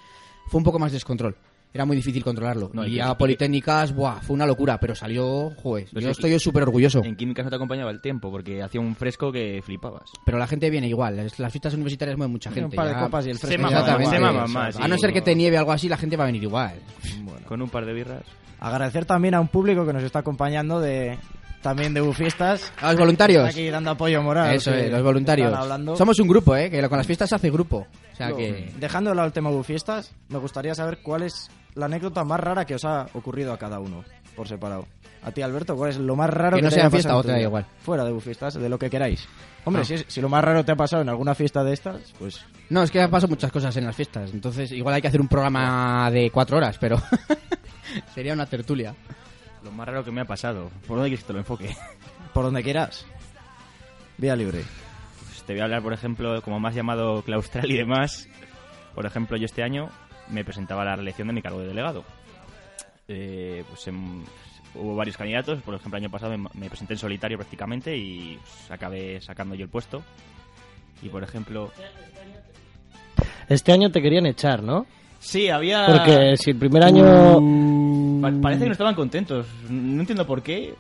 fue 0.48 0.58
un 0.58 0.66
poco 0.66 0.80
más 0.80 0.92
descontrol. 0.92 1.38
Era 1.74 1.86
muy 1.86 1.96
difícil 1.96 2.22
controlarlo. 2.24 2.70
No, 2.74 2.86
y 2.86 3.00
a 3.00 3.14
Politécnicas, 3.18 3.94
buah, 3.96 4.20
fue 4.22 4.34
una 4.34 4.46
locura, 4.46 4.78
pero 4.80 4.94
salió, 4.94 5.52
joder, 5.62 5.88
Pues 5.92 6.04
yo 6.04 6.12
es- 6.12 6.18
estoy 6.18 6.38
súper 6.40 6.64
orgulloso. 6.64 7.02
En 7.04 7.16
químicas 7.16 7.46
no 7.46 7.50
te 7.50 7.56
acompañaba 7.56 7.92
el 7.92 8.02
tiempo 8.02 8.30
porque 8.30 8.62
hacía 8.62 8.82
un 8.82 8.94
fresco 8.96 9.32
que 9.32 9.62
flipabas. 9.64 10.04
Pero 10.26 10.38
la 10.38 10.48
gente 10.48 10.70
viene 10.70 10.88
igual. 10.90 11.18
es- 11.20 11.40
Las 11.40 11.52
fiestas 11.54 11.74
universitarias 11.74 12.18
mueven 12.18 12.32
mucha 12.34 12.52
gente. 12.52 12.66
un 12.66 12.72
par 12.76 12.88
de 12.88 12.94
ya- 12.94 13.00
copas 13.00 13.26
y 13.26 13.30
el 13.30 13.38
Se 13.38 13.48
fresco. 13.48 13.64
maman, 13.72 14.06
se 14.06 14.20
maman 14.20 14.52
más. 14.52 14.76
A 14.78 14.88
no 14.88 14.96
sí. 14.96 15.02
ser 15.02 15.14
que 15.14 15.22
te 15.22 15.34
nieve 15.34 15.58
algo 15.58 15.72
así, 15.72 15.88
la 15.88 15.98
gente 15.98 16.18
va 16.18 16.24
a 16.26 16.28
venir 16.28 16.44
igual. 16.44 16.74
Con 17.48 17.62
un 17.62 17.70
par 17.70 17.86
de 17.86 17.94
birras. 17.94 18.24
Agradecer 18.60 19.06
también 19.06 19.34
a 19.34 19.40
un 19.40 19.48
público 19.48 19.86
que 19.86 19.94
nos 19.94 20.04
está 20.04 20.20
acompañando 20.20 20.80
de 20.82 21.18
también 21.62 21.94
de 21.94 22.02
Bufiestas. 22.02 22.74
A 22.82 22.92
los 22.92 23.00
voluntarios. 23.00 23.48
Aquí 23.48 23.70
dando 23.70 23.92
apoyo 23.92 24.22
moral. 24.22 24.54
Eso 24.56 24.74
es, 24.74 24.92
los 24.92 25.04
voluntarios. 25.04 25.54
Somos 25.98 26.20
un 26.20 26.28
grupo, 26.28 26.56
¿eh? 26.56 26.70
Que 26.70 26.82
con 26.90 26.98
las 26.98 27.08
fiestas 27.08 27.30
se 27.30 27.36
hace 27.36 27.50
grupo. 27.50 27.88
O 28.12 28.16
sea 28.16 28.32
que... 28.34 28.72
Dejando 28.80 29.10
de 29.12 29.16
lado 29.16 29.28
el 29.28 29.34
tema 29.34 29.50
Bufiestas, 29.52 30.14
me 30.30 30.38
gustaría 30.40 30.74
saber 30.76 31.00
cuál 31.04 31.24
es 31.24 31.50
la 31.76 31.86
anécdota 31.86 32.24
más 32.24 32.40
rara 32.40 32.66
que 32.66 32.76
os 32.76 32.86
ha 32.86 33.08
ocurrido 33.14 33.54
a 33.54 33.58
cada 33.58 33.80
uno, 33.80 34.04
por 34.36 34.48
separado. 34.48 34.86
A 35.24 35.32
ti, 35.32 35.42
Alberto, 35.44 35.76
¿cuál 35.76 35.92
es 35.92 35.98
lo 35.98 36.16
más 36.16 36.30
raro 36.32 36.56
Que 36.58 36.62
que, 36.62 36.64
no 36.64 36.70
te 36.70 36.74
sea 36.76 36.82
haya 36.84 36.88
en 36.88 36.92
fiesta 36.92 37.10
pasado 37.10 37.20
o 37.20 37.24
te 37.24 37.32
da 37.32 37.40
igual. 37.42 37.66
Fuera 37.84 38.04
de 38.04 38.12
Bufiestas, 38.12 38.56
de 38.56 38.70
lo 38.70 38.80
que 38.80 38.90
queráis. 38.90 39.28
Hombre, 39.66 39.84
Ah. 39.84 39.86
si, 39.86 39.94
es- 39.94 40.06
si 40.08 40.20
lo 40.20 40.30
más 40.30 40.44
raro 40.44 40.66
te 40.66 40.72
ha 40.72 40.76
pasado 40.76 41.04
en 41.04 41.10
alguna 41.10 41.36
fiesta 41.36 41.64
de 41.64 41.74
estas, 41.74 42.12
pues 42.18 42.44
No, 42.70 42.82
es 42.82 42.90
que 42.90 43.08
pasan 43.08 43.30
muchas 43.30 43.52
cosas 43.52 43.76
en 43.78 43.86
las 43.86 43.96
fiestas. 43.96 44.32
Entonces, 44.34 44.72
igual 44.72 44.96
hay 44.96 45.02
que 45.02 45.10
hacer 45.10 45.22
un 45.22 45.28
programa 45.28 46.10
de 46.10 46.32
cuatro 46.32 46.58
horas, 46.58 46.78
pero... 46.80 47.00
Sería 48.16 48.34
una 48.34 48.46
tertulia. 48.46 48.96
Lo 49.64 49.72
más 49.72 49.86
raro 49.88 50.04
que 50.04 50.12
me 50.12 50.22
ha 50.22 50.26
pasado. 50.26 50.72
¿Por 50.88 50.98
dónde 50.98 51.10
quieres 51.10 51.24
que 51.24 51.28
te 51.28 51.34
lo 51.34 51.40
enfoque? 51.40 51.76
por 52.34 52.46
donde 52.46 52.64
quieras. 52.64 53.06
Vía 54.18 54.36
libre. 54.36 54.64
Pues 55.28 55.44
te 55.44 55.54
voy 55.54 55.62
a 55.62 55.66
hablar, 55.66 55.84
por 55.84 55.94
ejemplo, 55.94 56.42
como 56.42 56.60
me 56.60 56.70
has 56.70 56.76
llamado 56.76 57.22
claustral 57.22 57.70
y 57.70 57.78
demás. 57.78 58.28
Por 58.96 59.06
ejemplo, 59.06 59.38
yo 59.38 59.46
este 59.46 59.62
año 59.64 59.90
me 60.32 60.44
presentaba 60.44 60.82
a 60.82 60.86
la 60.86 60.96
reelección 60.96 61.28
de 61.28 61.34
mi 61.34 61.42
cargo 61.42 61.60
de 61.60 61.68
delegado. 61.68 62.04
Eh, 63.08 63.64
pues 63.70 63.88
em, 63.88 64.24
hubo 64.76 64.96
varios 64.96 65.18
candidatos. 65.18 65.62
Por 65.62 65.76
ejemplo, 65.76 65.98
el 65.98 66.04
año 66.06 66.12
pasado 66.12 66.38
me, 66.38 66.48
me 66.54 66.68
presenté 66.70 66.94
en 66.94 67.00
solitario 67.00 67.38
prácticamente 67.38 67.96
y 67.98 68.38
pues, 68.42 68.72
acabé 68.72 69.20
sacando 69.22 69.56
yo 69.56 69.64
el 69.66 69.70
puesto. 69.70 70.02
Y 71.02 71.10
por 71.10 71.24
ejemplo, 71.24 71.72
Este 73.50 73.72
año 73.72 73.92
te 73.92 74.02
querían 74.02 74.26
echar, 74.26 74.62
¿no? 74.64 74.86
sí, 75.20 75.50
había. 75.50 75.86
Porque 75.88 76.36
si 76.38 76.52
el 76.52 76.58
primer 76.58 76.84
año 76.84 78.22
Pa- 78.22 78.32
parece 78.42 78.62
que 78.62 78.68
no 78.68 78.72
estaban 78.74 78.96
contentos. 78.96 79.46
No 79.70 80.00
entiendo 80.02 80.26
por 80.26 80.42
qué. 80.42 80.74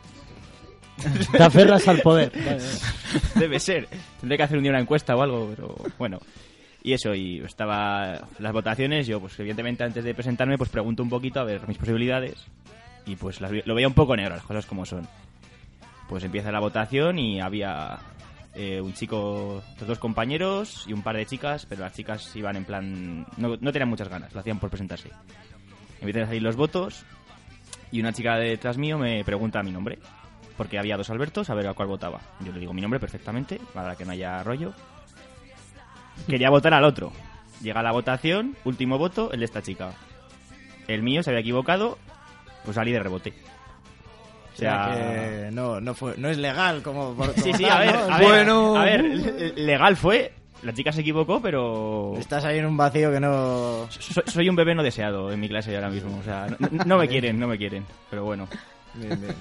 te 1.32 1.44
aferras 1.44 1.88
al 1.88 2.00
poder. 2.02 2.32
Debe 3.36 3.60
ser. 3.60 3.88
Tendré 4.20 4.38
que 4.38 4.44
hacer 4.44 4.58
un 4.58 4.64
día 4.64 4.72
una 4.72 4.80
encuesta 4.82 5.16
o 5.16 5.22
algo, 5.22 5.52
pero 5.56 5.76
bueno. 5.98 6.20
Y 6.84 6.94
eso, 6.94 7.14
y 7.14 7.40
estaba 7.40 8.28
las 8.40 8.54
votaciones, 8.54 9.06
yo 9.06 9.20
pues 9.20 9.40
evidentemente 9.40 9.84
antes 9.84 10.04
de 10.04 10.14
presentarme 10.16 10.58
pues 10.58 10.70
pregunto 10.70 11.04
un 11.04 11.10
poquito 11.10 11.40
a 11.40 11.44
ver 11.44 11.68
mis 11.68 11.78
posibilidades 11.78 12.46
y 13.06 13.16
pues 13.16 13.40
lo 13.40 13.76
veía 13.76 13.88
un 13.88 13.94
poco 13.94 14.16
negro, 14.16 14.36
las 14.36 14.44
cosas 14.44 14.66
como 14.66 14.86
son. 14.86 15.08
Pues 16.10 16.24
empieza 16.24 16.52
la 16.52 16.60
votación 16.60 17.20
y 17.20 17.40
había 17.40 18.00
eh, 18.56 18.82
un 18.82 18.94
chico, 18.94 19.64
dos 19.86 20.00
compañeros 20.00 20.86
y 20.88 20.94
un 20.94 21.04
par 21.04 21.16
de 21.16 21.26
chicas, 21.26 21.66
pero 21.68 21.82
las 21.82 21.94
chicas 21.94 22.36
iban 22.36 22.56
en 22.56 22.66
plan... 22.66 23.26
No, 23.38 23.58
no 23.60 23.72
tenían 23.72 23.90
muchas 23.90 24.10
ganas, 24.10 24.34
lo 24.34 24.40
hacían 24.40 24.60
por 24.60 24.70
presentarse. 24.70 25.10
Empiezan 26.00 26.24
a 26.24 26.28
salir 26.28 26.42
los 26.42 26.56
votos 26.56 27.06
y 27.92 28.00
una 28.00 28.12
chica 28.12 28.38
detrás 28.38 28.78
mío 28.78 28.98
me 28.98 29.24
pregunta 29.24 29.62
mi 29.62 29.72
nombre 29.72 30.00
porque 30.58 30.78
había 30.78 30.96
dos 30.96 31.10
Albertos, 31.10 31.50
a 31.50 31.56
ver 31.56 31.68
a 31.68 31.74
cuál 31.74 31.88
votaba. 31.88 32.20
Yo 32.42 32.52
le 32.52 32.60
digo 32.60 32.72
mi 32.72 32.82
nombre 32.82 33.00
perfectamente, 33.00 33.60
para 33.74 33.96
que 33.96 34.06
no 34.06 34.12
haya 34.12 34.44
rollo. 34.44 34.74
Quería 36.28 36.50
votar 36.50 36.74
al 36.74 36.84
otro. 36.84 37.12
Llega 37.62 37.84
la 37.84 37.92
votación, 37.92 38.56
último 38.66 38.98
voto, 38.98 39.32
el 39.32 39.40
de 39.40 39.46
esta 39.46 39.62
chica. 39.62 39.94
El 40.88 41.04
mío 41.04 41.22
se 41.24 41.30
había 41.30 41.42
equivocado, 41.42 41.98
pues 42.66 42.76
salí 42.76 42.92
de 42.92 43.00
rebote. 43.00 43.34
O 43.34 44.54
O 44.54 44.58
sea, 44.58 44.92
que 44.94 45.50
no, 45.52 45.80
no, 45.80 45.94
fue, 45.94 46.16
no 46.18 46.28
es 46.30 46.38
legal 46.38 46.82
como... 46.84 47.14
por- 47.16 47.34
sí, 47.36 47.42
como 47.52 47.58
sí, 47.58 47.66
a 47.66 47.80
ver, 47.80 47.94
¿no? 47.96 48.02
a 48.14 48.18
ver, 48.18 48.28
Bueno, 48.28 48.76
a 48.78 48.84
ver, 48.84 49.04
le- 49.04 49.54
legal 49.54 49.96
fue. 49.96 50.34
La 50.64 50.74
chica 50.74 50.92
se 50.92 51.02
equivocó, 51.02 51.42
pero 51.42 52.14
Estás 52.20 52.46
ahí 52.46 52.60
en 52.60 52.66
un 52.68 52.78
vacío 52.78 53.12
que 53.12 53.20
no... 53.20 53.88
soy, 53.90 54.24
soy 54.28 54.50
un 54.50 54.56
bebé 54.56 54.76
no 54.76 54.84
deseado 54.84 55.32
en 55.32 55.40
mi 55.40 55.48
clase 55.50 55.74
ahora 55.76 55.90
mismo. 55.90 56.18
O 56.20 56.24
sea, 56.24 56.48
no, 56.60 56.84
no 56.86 56.98
me 56.98 57.08
quieren, 57.08 57.40
no 57.40 57.48
me 57.48 57.58
quieren. 57.58 57.84
Pero 58.10 58.26
bueno, 58.26 58.48
Bien, 58.94 59.20
bien. 59.22 59.36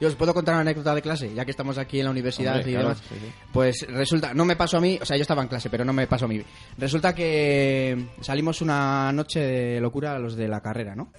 Yo 0.00 0.08
os 0.08 0.14
puedo 0.14 0.34
contar 0.34 0.54
una 0.54 0.62
anécdota 0.62 0.94
de 0.94 1.02
clase, 1.02 1.32
ya 1.34 1.44
que 1.44 1.50
estamos 1.50 1.78
aquí 1.78 1.98
en 2.00 2.04
la 2.04 2.10
universidad 2.10 2.56
Hombre, 2.56 2.70
y 2.70 2.74
claro, 2.74 2.88
demás. 2.88 3.02
sí, 3.08 3.14
sí. 3.18 3.32
Pues 3.52 3.86
resulta, 3.88 4.34
no 4.34 4.44
me 4.44 4.56
pasó 4.56 4.76
a 4.76 4.80
mí, 4.80 4.98
o 5.00 5.06
sea, 5.06 5.16
yo 5.16 5.22
estaba 5.22 5.42
en 5.42 5.48
clase, 5.48 5.70
pero 5.70 5.84
no 5.84 5.92
me 5.92 6.06
pasó 6.06 6.26
a 6.26 6.28
mí. 6.28 6.42
Resulta 6.76 7.14
que 7.14 8.06
salimos 8.20 8.60
una 8.60 9.10
noche 9.12 9.40
de 9.40 9.80
locura 9.80 10.18
los 10.18 10.36
de 10.36 10.48
la 10.48 10.60
carrera, 10.60 10.94
¿no? 10.94 11.12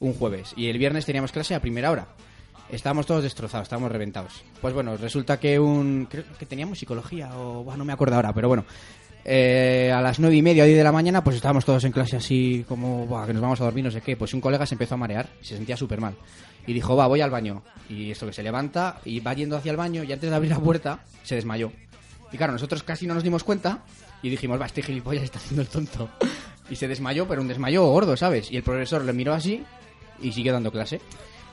Un 0.00 0.14
jueves. 0.14 0.54
Y 0.56 0.68
el 0.68 0.78
viernes 0.78 1.04
teníamos 1.04 1.32
clase 1.32 1.54
a 1.54 1.60
primera 1.60 1.90
hora. 1.90 2.08
Estábamos 2.70 3.04
todos 3.06 3.22
destrozados, 3.22 3.66
estábamos 3.66 3.92
reventados. 3.92 4.42
Pues 4.60 4.72
bueno, 4.72 4.96
resulta 4.96 5.38
que 5.38 5.60
un... 5.60 6.06
Creo 6.10 6.24
que 6.38 6.46
teníamos 6.46 6.78
psicología 6.78 7.36
o... 7.36 7.62
bueno, 7.62 7.78
no 7.78 7.84
me 7.84 7.92
acuerdo 7.92 8.16
ahora, 8.16 8.32
pero 8.32 8.48
bueno. 8.48 8.64
Eh, 9.24 9.90
a 9.94 10.00
las 10.02 10.18
nueve 10.20 10.36
y 10.36 10.42
media 10.42 10.64
o 10.64 10.66
diez 10.66 10.76
de 10.78 10.84
la 10.84 10.92
mañana, 10.92 11.24
pues 11.24 11.36
estábamos 11.36 11.64
todos 11.64 11.82
en 11.84 11.92
clase 11.92 12.16
así 12.16 12.64
como, 12.68 13.06
"Buah, 13.06 13.26
que 13.26 13.32
nos 13.32 13.42
vamos 13.42 13.60
a 13.60 13.64
dormir, 13.64 13.84
no 13.84 13.90
sé 13.90 14.00
qué. 14.00 14.16
Pues 14.16 14.34
un 14.34 14.40
colega 14.40 14.66
se 14.66 14.74
empezó 14.74 14.94
a 14.94 14.98
marear 14.98 15.28
se 15.40 15.56
sentía 15.56 15.76
súper 15.76 16.00
mal. 16.00 16.14
Y 16.66 16.72
dijo, 16.72 16.96
va, 16.96 17.06
voy 17.06 17.20
al 17.20 17.30
baño. 17.30 17.62
Y 17.88 18.10
esto 18.10 18.26
que 18.26 18.32
se 18.32 18.42
levanta 18.42 19.00
y 19.04 19.20
va 19.20 19.34
yendo 19.34 19.56
hacia 19.56 19.70
el 19.70 19.76
baño 19.76 20.02
y 20.02 20.12
antes 20.12 20.30
de 20.30 20.36
abrir 20.36 20.50
la 20.50 20.58
puerta 20.58 21.00
se 21.22 21.34
desmayó. 21.34 21.70
Y 22.32 22.36
claro, 22.36 22.52
nosotros 22.52 22.82
casi 22.82 23.06
no 23.06 23.14
nos 23.14 23.22
dimos 23.22 23.44
cuenta 23.44 23.84
y 24.22 24.30
dijimos, 24.30 24.60
va, 24.60 24.66
este 24.66 24.82
gilipollas 24.82 25.24
está 25.24 25.38
haciendo 25.38 25.62
el 25.62 25.68
tonto. 25.68 26.08
Y 26.70 26.76
se 26.76 26.88
desmayó, 26.88 27.28
pero 27.28 27.42
un 27.42 27.48
desmayo 27.48 27.84
gordo, 27.84 28.16
¿sabes? 28.16 28.50
Y 28.50 28.56
el 28.56 28.62
profesor 28.62 29.04
le 29.04 29.12
miró 29.12 29.34
así 29.34 29.62
y 30.22 30.32
siguió 30.32 30.52
dando 30.54 30.72
clase. 30.72 31.00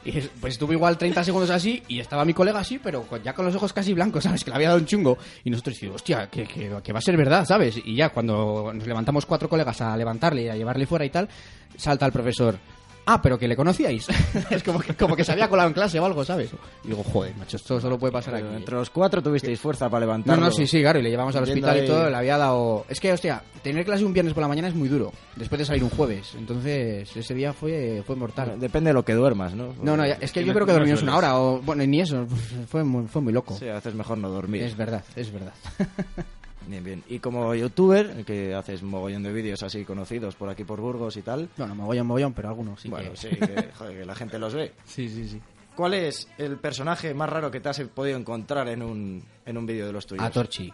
Y 0.03 0.17
es- 0.17 0.29
pues 0.39 0.53
estuvo 0.53 0.73
igual 0.73 0.97
30 0.97 1.23
segundos 1.23 1.49
así 1.51 1.83
y 1.87 1.99
estaba 1.99 2.25
mi 2.25 2.33
colega 2.33 2.59
así, 2.59 2.79
pero 2.79 3.05
ya 3.23 3.33
con 3.33 3.45
los 3.45 3.55
ojos 3.55 3.71
casi 3.73 3.93
blancos, 3.93 4.23
¿sabes? 4.23 4.43
Que 4.43 4.49
le 4.49 4.55
había 4.55 4.69
dado 4.69 4.79
un 4.79 4.85
chungo. 4.85 5.17
Y 5.43 5.49
nosotros 5.49 5.75
decimos, 5.75 5.95
hostia, 5.97 6.27
que, 6.29 6.45
que- 6.47 6.71
que 6.83 6.93
va 6.93 6.99
a 6.99 7.01
ser 7.01 7.17
verdad, 7.17 7.45
¿sabes? 7.45 7.75
Y 7.85 7.95
ya 7.95 8.09
cuando 8.09 8.71
nos 8.73 8.87
levantamos 8.87 9.25
cuatro 9.25 9.47
colegas 9.49 9.79
a 9.81 9.95
levantarle 9.95 10.43
y 10.43 10.49
a 10.49 10.55
llevarle 10.55 10.85
fuera 10.87 11.05
y 11.05 11.09
tal, 11.09 11.29
salta 11.77 12.05
el 12.05 12.11
profesor. 12.11 12.57
Ah, 13.05 13.21
pero 13.21 13.37
que 13.39 13.47
le 13.47 13.55
conocíais. 13.55 14.07
es 14.51 14.63
como 14.63 14.79
que, 14.79 14.93
como 14.95 15.15
que 15.15 15.23
se 15.23 15.31
había 15.31 15.49
colado 15.49 15.67
en 15.67 15.73
clase 15.73 15.99
o 15.99 16.05
algo, 16.05 16.23
¿sabes? 16.23 16.51
Y 16.83 16.89
digo, 16.89 17.03
joder, 17.03 17.35
macho, 17.35 17.57
esto 17.57 17.81
solo 17.81 17.97
puede 17.97 18.13
pasar 18.13 18.35
aquí. 18.35 18.45
Entre 18.55 18.75
los 18.75 18.89
cuatro 18.89 19.21
tuvisteis 19.23 19.59
fuerza 19.59 19.89
para 19.89 20.01
No, 20.01 20.11
levantarlo. 20.11 20.45
no, 20.45 20.51
sí, 20.51 20.67
sí, 20.67 20.81
claro, 20.81 20.99
y 20.99 21.01
le 21.01 21.09
llevamos 21.09 21.35
al 21.35 21.43
hospital 21.43 21.83
y 21.83 21.87
todo, 21.87 22.09
le 22.09 22.15
había 22.15 22.37
dado... 22.37 22.85
Es 22.89 22.99
que, 22.99 23.11
hostia, 23.11 23.41
tener 23.63 23.83
clase 23.85 24.05
un 24.05 24.13
viernes 24.13 24.33
por 24.33 24.41
la 24.41 24.47
mañana 24.47 24.67
es 24.67 24.75
muy 24.75 24.87
duro, 24.87 25.11
después 25.35 25.59
de 25.59 25.65
salir 25.65 25.83
un 25.83 25.89
jueves, 25.89 26.35
entonces 26.37 27.15
ese 27.15 27.33
día 27.33 27.53
fue, 27.53 28.03
fue 28.05 28.15
mortal. 28.15 28.59
Depende 28.59 28.89
de 28.91 28.93
lo 28.93 29.03
que 29.03 29.13
duermas, 29.13 29.53
¿no? 29.55 29.73
No, 29.81 29.97
no, 29.97 30.05
ya- 30.05 30.17
es 30.21 30.31
que 30.31 30.41
yo 30.41 30.47
no- 30.47 30.53
creo 30.53 30.65
que 30.67 30.71
no 30.73 30.77
dormimos 30.79 31.01
una 31.01 31.17
hora, 31.17 31.39
o 31.39 31.59
bueno, 31.61 31.83
ni 31.85 32.01
eso, 32.01 32.27
fue 32.67 32.83
muy, 32.83 33.07
fue 33.07 33.21
muy 33.21 33.33
loco. 33.33 33.55
Sí, 33.57 33.67
a 33.67 33.73
veces 33.75 33.95
mejor 33.95 34.19
no 34.19 34.29
dormir. 34.29 34.61
Es 34.63 34.77
verdad, 34.77 35.03
es 35.15 35.31
verdad. 35.31 35.53
Bien, 36.71 36.83
bien. 36.85 37.03
Y 37.09 37.19
como 37.19 37.53
youtuber, 37.53 38.23
que 38.23 38.55
haces 38.55 38.81
mogollón 38.81 39.23
de 39.23 39.33
vídeos 39.33 39.61
así 39.61 39.83
conocidos 39.83 40.35
por 40.35 40.47
aquí 40.49 40.63
por 40.63 40.79
Burgos 40.79 41.17
y 41.17 41.21
tal. 41.21 41.49
bueno, 41.57 41.75
mogollón, 41.75 42.07
mogollón, 42.07 42.33
pero 42.33 42.47
algunos 42.47 42.79
sí 42.79 42.87
bueno, 42.87 43.11
que... 43.11 43.17
sí, 43.17 43.27
que, 43.27 43.69
joder, 43.77 43.99
que 43.99 44.05
la 44.05 44.15
gente 44.15 44.39
los 44.39 44.53
ve. 44.53 44.71
sí, 44.85 45.09
sí, 45.09 45.27
sí. 45.27 45.41
¿Cuál 45.75 45.95
es 45.95 46.29
el 46.37 46.57
personaje 46.57 47.13
más 47.13 47.29
raro 47.29 47.51
que 47.51 47.59
te 47.59 47.67
has 47.67 47.79
podido 47.81 48.17
encontrar 48.17 48.69
en 48.69 48.81
un, 48.81 49.21
en 49.45 49.57
un 49.57 49.65
vídeo 49.65 49.85
de 49.85 49.91
los 49.91 50.05
tuyos? 50.05 50.23
A 50.23 50.29
Torchi. 50.29 50.71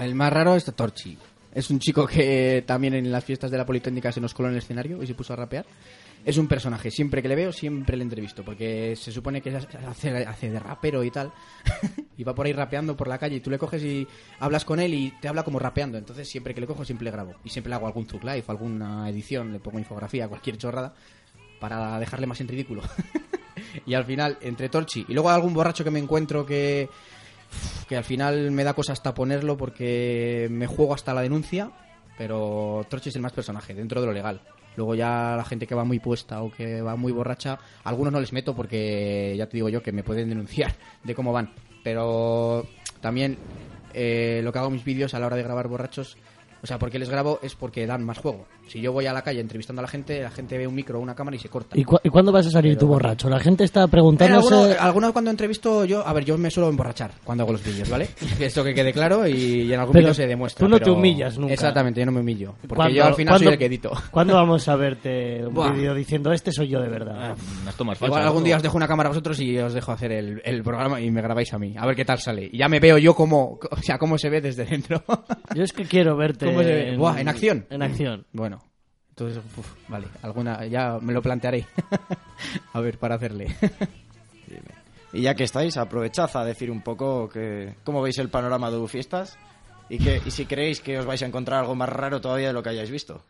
El 0.00 0.14
más 0.14 0.32
raro 0.32 0.54
es 0.54 0.64
Torchi. 0.64 1.18
Es 1.52 1.70
un 1.70 1.80
chico 1.80 2.06
que 2.06 2.62
también 2.66 2.94
en 2.94 3.10
las 3.10 3.24
fiestas 3.24 3.50
de 3.50 3.58
la 3.58 3.66
Politécnica 3.66 4.12
se 4.12 4.20
nos 4.20 4.32
coló 4.32 4.48
en 4.48 4.54
el 4.54 4.58
escenario 4.58 5.02
y 5.02 5.06
se 5.06 5.14
puso 5.14 5.32
a 5.32 5.36
rapear. 5.36 5.66
Es 6.24 6.38
un 6.38 6.46
personaje, 6.46 6.90
siempre 6.90 7.20
que 7.20 7.28
le 7.28 7.34
veo, 7.34 7.52
siempre 7.52 7.96
le 7.96 8.04
entrevisto, 8.04 8.44
porque 8.44 8.94
se 8.96 9.10
supone 9.10 9.40
que 9.40 9.56
hace, 9.56 10.16
hace 10.18 10.50
de 10.50 10.60
rapero 10.60 11.02
y 11.02 11.10
tal, 11.10 11.32
y 12.16 12.22
va 12.22 12.34
por 12.34 12.46
ahí 12.46 12.52
rapeando 12.52 12.96
por 12.96 13.08
la 13.08 13.18
calle, 13.18 13.36
y 13.36 13.40
tú 13.40 13.50
le 13.50 13.58
coges 13.58 13.82
y 13.82 14.06
hablas 14.38 14.64
con 14.64 14.78
él 14.78 14.94
y 14.94 15.10
te 15.20 15.28
habla 15.28 15.42
como 15.42 15.58
rapeando, 15.58 15.98
entonces 15.98 16.28
siempre 16.28 16.54
que 16.54 16.60
le 16.60 16.66
cojo 16.66 16.84
siempre 16.84 17.10
grabo, 17.10 17.34
y 17.44 17.48
siempre 17.48 17.74
hago 17.74 17.86
algún 17.86 18.06
Zug 18.06 18.22
Live, 18.22 18.44
alguna 18.46 19.08
edición, 19.08 19.52
le 19.52 19.58
pongo 19.58 19.78
infografía, 19.78 20.28
cualquier 20.28 20.58
chorrada, 20.58 20.94
para 21.58 21.98
dejarle 21.98 22.26
más 22.26 22.40
en 22.40 22.48
ridículo. 22.48 22.82
y 23.86 23.94
al 23.94 24.04
final, 24.04 24.38
entre 24.42 24.68
Torchi, 24.68 25.04
y 25.08 25.14
luego 25.14 25.30
algún 25.30 25.54
borracho 25.54 25.82
que 25.82 25.90
me 25.90 25.98
encuentro 25.98 26.46
que 26.46 26.88
que 27.88 27.96
al 27.96 28.04
final 28.04 28.50
me 28.50 28.64
da 28.64 28.74
cosa 28.74 28.92
hasta 28.92 29.14
ponerlo 29.14 29.56
porque 29.56 30.48
me 30.50 30.66
juego 30.66 30.94
hasta 30.94 31.12
la 31.14 31.22
denuncia, 31.22 31.70
pero 32.16 32.86
Torchi 32.88 33.10
es 33.10 33.16
el 33.16 33.22
más 33.22 33.32
personaje 33.32 33.74
dentro 33.74 34.00
de 34.00 34.06
lo 34.06 34.12
legal. 34.12 34.40
Luego 34.76 34.94
ya 34.94 35.34
la 35.36 35.44
gente 35.44 35.66
que 35.66 35.74
va 35.74 35.84
muy 35.84 35.98
puesta 35.98 36.42
o 36.42 36.50
que 36.50 36.80
va 36.82 36.96
muy 36.96 37.12
borracha, 37.12 37.58
algunos 37.84 38.12
no 38.12 38.20
les 38.20 38.32
meto 38.32 38.54
porque 38.54 39.34
ya 39.36 39.46
te 39.46 39.56
digo 39.56 39.68
yo 39.68 39.82
que 39.82 39.92
me 39.92 40.02
pueden 40.02 40.28
denunciar 40.28 40.74
de 41.04 41.14
cómo 41.14 41.32
van. 41.32 41.50
Pero 41.82 42.66
también 43.00 43.36
eh, 43.94 44.40
lo 44.44 44.52
que 44.52 44.58
hago 44.58 44.68
en 44.68 44.74
mis 44.74 44.84
vídeos 44.84 45.14
a 45.14 45.18
la 45.18 45.26
hora 45.26 45.36
de 45.36 45.42
grabar 45.42 45.68
borrachos, 45.68 46.16
o 46.62 46.66
sea, 46.66 46.78
porque 46.78 46.98
les 46.98 47.08
grabo 47.10 47.38
es 47.42 47.54
porque 47.54 47.86
dan 47.86 48.04
más 48.04 48.18
juego. 48.18 48.46
Si 48.68 48.80
yo 48.80 48.92
voy 48.92 49.06
a 49.06 49.12
la 49.12 49.22
calle 49.22 49.40
entrevistando 49.40 49.80
a 49.80 49.82
la 49.82 49.88
gente, 49.88 50.22
la 50.22 50.30
gente 50.30 50.56
ve 50.56 50.66
un 50.66 50.74
micro 50.74 50.98
o 50.98 51.02
una 51.02 51.14
cámara 51.14 51.36
y 51.36 51.40
se 51.40 51.48
corta. 51.48 51.78
¿Y, 51.78 51.84
cu- 51.84 51.98
y 52.02 52.08
cuándo 52.08 52.30
vas 52.32 52.46
a 52.46 52.50
salir 52.50 52.76
tú 52.78 52.86
borracho? 52.86 53.28
La 53.28 53.40
gente 53.40 53.64
está 53.64 53.86
preguntándose... 53.88 54.54
algunos, 54.54 54.76
algunos 54.80 55.12
cuando 55.12 55.30
entrevisto 55.30 55.84
yo, 55.84 56.06
a 56.06 56.12
ver, 56.12 56.24
yo 56.24 56.38
me 56.38 56.50
suelo 56.50 56.68
emborrachar 56.70 57.10
cuando 57.24 57.44
hago 57.44 57.52
los 57.52 57.64
vídeos, 57.64 57.88
¿vale? 57.90 58.08
Esto 58.40 58.62
que 58.64 58.74
quede 58.74 58.92
claro 58.92 59.26
y 59.26 59.72
en 59.72 59.80
algún 59.80 59.94
vídeo 59.94 60.14
se 60.14 60.26
demuestra. 60.26 60.64
tú 60.66 60.70
no 60.70 60.78
te 60.78 60.90
humillas 60.90 61.38
nunca. 61.38 61.52
Exactamente, 61.52 62.00
yo 62.00 62.06
no 62.06 62.12
me 62.12 62.20
humillo. 62.20 62.54
Porque 62.60 62.74
¿Cuándo- 62.76 62.94
yo 62.94 63.04
al 63.04 63.14
final 63.14 63.38
soy 63.38 63.48
el 63.48 63.58
que 63.58 63.66
edito. 63.66 63.90
¿Cuándo 64.10 64.34
vamos 64.34 64.66
a 64.68 64.76
verte 64.76 65.44
un 65.46 65.54
Buah. 65.54 65.72
vídeo 65.72 65.94
diciendo 65.94 66.32
este 66.32 66.52
soy 66.52 66.68
yo 66.68 66.80
de 66.80 66.88
verdad? 66.88 67.36
Unas 67.62 67.74
tomas 67.76 68.00
Igual 68.00 68.22
algún 68.22 68.42
¿no? 68.42 68.46
día 68.46 68.56
os 68.56 68.62
dejo 68.62 68.76
una 68.76 68.86
cámara 68.88 69.08
a 69.08 69.10
vosotros 69.10 69.38
y 69.40 69.58
os 69.58 69.74
dejo 69.74 69.92
hacer 69.92 70.12
el, 70.12 70.40
el 70.44 70.62
programa 70.62 71.00
y 71.00 71.10
me 71.10 71.20
grabáis 71.22 71.52
a 71.52 71.58
mí. 71.58 71.74
A 71.76 71.86
ver 71.86 71.96
qué 71.96 72.04
tal 72.04 72.18
sale. 72.18 72.48
Y 72.52 72.58
ya 72.58 72.68
me 72.68 72.78
veo 72.80 72.98
yo 72.98 73.14
cómo, 73.14 73.58
o 73.70 73.76
sea, 73.82 73.98
cómo 73.98 74.16
se 74.18 74.30
ve 74.30 74.40
desde 74.40 74.64
dentro. 74.64 75.02
Yo 75.54 75.62
es 75.64 75.72
que 75.72 75.84
quiero 75.84 76.16
verte... 76.16 76.51
¿Cómo 76.52 76.62
se 76.62 76.74
ve? 76.74 76.96
Buah, 76.96 77.20
¿en 77.20 77.28
acción? 77.28 77.66
En 77.70 77.82
acción. 77.82 78.26
bueno, 78.32 78.62
entonces, 79.10 79.42
uf, 79.56 79.72
vale, 79.88 80.06
alguna, 80.22 80.64
ya 80.66 80.98
me 81.00 81.12
lo 81.12 81.20
plantearé. 81.22 81.66
a 82.72 82.80
ver, 82.80 82.98
para 82.98 83.16
hacerle. 83.16 83.54
Y 85.12 85.22
ya 85.22 85.34
que 85.34 85.44
estáis, 85.44 85.76
aprovechad 85.76 86.34
a 86.36 86.44
decir 86.44 86.70
un 86.70 86.80
poco 86.80 87.28
que, 87.28 87.74
cómo 87.84 88.00
veis 88.00 88.18
el 88.18 88.30
panorama 88.30 88.70
de 88.70 88.88
fiestas 88.88 89.36
y, 89.90 89.98
que, 89.98 90.22
y 90.24 90.30
si 90.30 90.46
creéis 90.46 90.80
que 90.80 90.98
os 90.98 91.04
vais 91.04 91.22
a 91.22 91.26
encontrar 91.26 91.60
algo 91.60 91.74
más 91.74 91.88
raro 91.88 92.20
todavía 92.20 92.46
de 92.48 92.52
lo 92.54 92.62
que 92.62 92.70
hayáis 92.70 92.90
visto. 92.90 93.22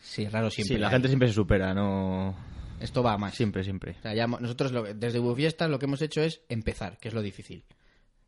sí, 0.00 0.28
raro 0.28 0.50
siempre. 0.50 0.76
Sí, 0.76 0.80
la 0.80 0.86
hay. 0.86 0.92
gente 0.92 1.08
siempre 1.08 1.28
se 1.28 1.34
supera, 1.34 1.74
no... 1.74 2.34
Esto 2.78 3.02
va 3.02 3.12
a 3.14 3.18
más. 3.18 3.34
Siempre, 3.34 3.62
siempre. 3.64 3.96
O 3.98 4.02
sea, 4.02 4.14
ya 4.14 4.26
nosotros 4.26 4.72
lo- 4.72 4.94
desde 4.94 5.18
Bufiestas 5.18 5.68
lo 5.68 5.78
que 5.78 5.84
hemos 5.86 6.00
hecho 6.00 6.22
es 6.22 6.40
empezar, 6.48 6.96
que 6.98 7.08
es 7.08 7.14
lo 7.14 7.20
difícil. 7.22 7.64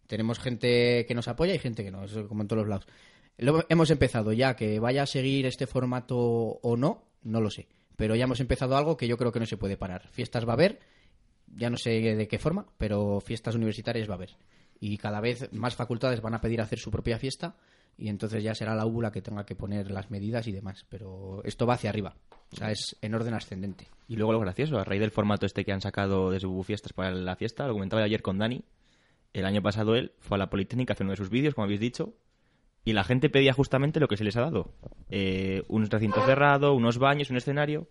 Tenemos 0.09 0.39
gente 0.41 1.07
que 1.07 1.15
nos 1.15 1.29
apoya 1.29 1.55
y 1.55 1.59
gente 1.59 1.83
que 1.85 1.91
no, 1.91 2.05
eso 2.05 2.29
como 2.29 2.43
en 2.43 2.49
todos 2.49 2.63
los 2.63 2.69
lados. 2.69 2.87
Hemos 3.39 3.91
empezado 3.91 4.33
ya, 4.33 4.55
que 4.55 4.79
vaya 4.79 5.03
a 5.03 5.07
seguir 5.07 5.47
este 5.47 5.67
formato 5.67 6.17
o 6.19 6.77
no, 6.77 7.05
no 7.23 7.41
lo 7.41 7.51
sé. 7.51 7.69
Pero 7.97 8.15
ya 8.15 8.25
hemos 8.25 8.41
empezado 8.41 8.77
algo 8.77 8.97
que 8.97 9.09
yo 9.09 9.17
creo 9.17 9.33
que 9.33 9.41
no 9.41 9.47
se 9.47 9.57
puede 9.57 9.77
parar. 9.77 10.09
Fiestas 10.09 10.47
va 10.47 10.51
a 10.51 10.55
haber, 10.55 10.81
ya 11.47 11.71
no 11.71 11.77
sé 11.77 11.91
de 11.91 12.29
qué 12.29 12.39
forma, 12.39 12.67
pero 12.79 13.21
fiestas 13.21 13.55
universitarias 13.55 14.09
va 14.09 14.15
a 14.15 14.17
haber. 14.17 14.37
Y 14.81 14.99
cada 14.99 15.21
vez 15.21 15.49
más 15.53 15.75
facultades 15.75 16.21
van 16.21 16.35
a 16.35 16.41
pedir 16.41 16.61
hacer 16.61 16.79
su 16.79 16.91
propia 16.91 17.19
fiesta 17.19 17.57
y 17.97 18.09
entonces 18.09 18.43
ya 18.43 18.55
será 18.55 18.75
la 18.75 18.87
UBU 18.87 19.03
la 19.03 19.13
que 19.13 19.23
tenga 19.23 19.45
que 19.45 19.55
poner 19.55 19.91
las 19.91 20.11
medidas 20.11 20.47
y 20.47 20.53
demás. 20.53 20.87
Pero 20.89 21.43
esto 21.45 21.67
va 21.67 21.75
hacia 21.75 21.91
arriba, 21.91 22.17
o 22.53 22.57
sea, 22.57 22.71
es 22.71 22.97
en 23.01 23.15
orden 23.15 23.35
ascendente. 23.35 23.89
Y 24.09 24.17
luego 24.17 24.33
lo 24.33 24.41
gracioso, 24.41 24.79
a 24.79 24.85
raíz 24.85 25.01
del 25.01 25.11
formato 25.11 25.47
este 25.47 25.65
que 25.65 25.73
han 25.73 25.81
sacado 25.81 26.31
desde 26.31 26.47
Bubu 26.47 26.65
Fiestas 26.65 26.93
para 26.93 27.13
la 27.13 27.37
fiesta, 27.37 27.67
lo 27.67 27.75
comentaba 27.75 28.03
ayer 28.03 28.23
con 28.23 28.39
Dani, 28.39 28.65
el 29.33 29.45
año 29.45 29.63
pasado 29.63 29.95
él 29.95 30.13
fue 30.19 30.37
a 30.37 30.39
la 30.39 30.51
Politécnica 30.51 30.93
a 30.93 30.95
hacer 30.95 31.05
uno 31.05 31.13
de 31.13 31.17
sus 31.17 31.31
vídeos, 31.31 31.55
como 31.55 31.65
habéis 31.65 31.81
dicho, 31.81 32.15
y 32.85 32.93
la 32.95 33.05
gente 33.05 33.29
pedía 33.31 33.53
justamente 33.53 34.01
lo 34.01 34.09
que 34.09 34.17
se 34.17 34.25
les 34.25 34.37
ha 34.37 34.41
dado. 34.41 34.73
Eh, 35.11 35.63
un 35.69 35.87
recinto 35.87 36.25
cerrado, 36.27 36.75
unos 36.75 36.99
baños, 36.99 37.31
un 37.31 37.37
escenario, 37.37 37.89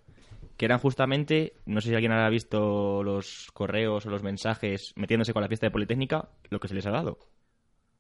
que 0.58 0.66
eran 0.66 0.80
justamente, 0.80 1.54
no 1.66 1.82
sé 1.82 1.90
si 1.90 1.96
alguien 1.96 2.12
habrá 2.12 2.30
visto 2.30 3.02
los 3.04 3.50
correos 3.54 4.06
o 4.06 4.10
los 4.10 4.22
mensajes 4.24 4.94
metiéndose 4.96 5.34
con 5.34 5.42
la 5.42 5.48
fiesta 5.48 5.66
de 5.68 5.72
Politécnica, 5.72 6.30
lo 6.50 6.60
que 6.60 6.68
se 6.68 6.74
les 6.76 6.86
ha 6.86 6.92
dado. 6.92 7.18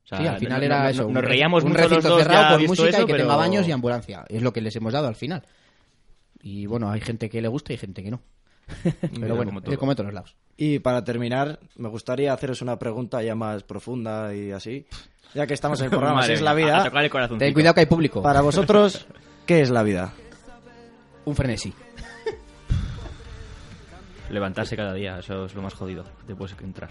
O 0.03 0.07
sea, 0.07 0.17
sí, 0.17 0.27
al 0.27 0.39
final 0.39 0.60
no- 0.60 0.65
era 0.65 0.83
no- 0.83 0.89
eso. 0.89 1.10
Nos 1.10 1.21
re- 1.24 1.29
reíamos 1.29 1.63
un 1.63 1.69
mucho 1.69 1.81
los 1.83 1.89
recinto 1.91 2.10
dos 2.10 2.24
cerrado 2.24 2.57
con 2.57 2.65
música 2.67 2.89
eso, 2.89 3.01
y 3.01 3.05
que 3.05 3.13
pero- 3.13 3.24
tenga 3.24 3.36
baños 3.36 3.67
y 3.67 3.71
ambulancia. 3.71 4.25
Es 4.27 4.41
lo 4.41 4.51
que 4.51 4.62
les 4.62 4.75
hemos 4.75 4.93
dado 4.93 5.07
al 5.07 5.15
final. 5.15 5.43
Y 6.41 6.65
bueno, 6.65 6.89
hay 6.89 7.01
gente 7.01 7.29
que 7.29 7.41
le 7.41 7.48
gusta 7.48 7.71
y 7.74 7.77
gente 7.77 8.03
que 8.03 8.12
no. 8.12 8.21
Pero 9.20 9.36
bueno, 9.36 9.51
como 9.51 9.60
es 9.60 9.65
todo. 9.65 9.77
como 9.77 9.91
en 9.91 9.96
todos 9.96 10.06
los 10.08 10.13
lados. 10.13 10.36
Y 10.58 10.80
para 10.80 11.03
terminar, 11.03 11.60
me 11.75 11.89
gustaría 11.89 12.34
haceros 12.34 12.62
una 12.62 12.77
pregunta 12.77 13.22
ya 13.24 13.36
más 13.36 13.63
profunda 13.63 14.34
y 14.36 14.51
así. 14.51 14.86
Ya 15.34 15.48
que 15.48 15.53
estamos 15.53 15.80
en 15.80 15.86
el 15.86 15.91
programa, 15.98 16.24
si 16.24 16.34
es 16.34 16.41
la 16.41 16.51
a 16.51 16.56
vida, 16.56 16.84
el 16.86 17.38
Ten 17.38 17.53
cuidado 17.53 17.74
que 17.74 17.80
hay 17.82 17.86
público. 17.86 18.22
para 18.22 18.41
vosotros, 18.41 19.08
¿qué 19.46 19.62
es 19.62 19.70
la 19.70 19.84
vida? 19.84 20.13
Un 21.25 21.36
frenesí. 21.36 21.74
Levantarse 24.30 24.77
cada 24.77 24.94
día, 24.94 25.20
eso 25.20 25.46
es 25.46 25.53
lo 25.56 25.62
más 25.62 25.74
jodido. 25.74 26.06
Te 26.25 26.36
puedes 26.36 26.56
entrar. 26.62 26.89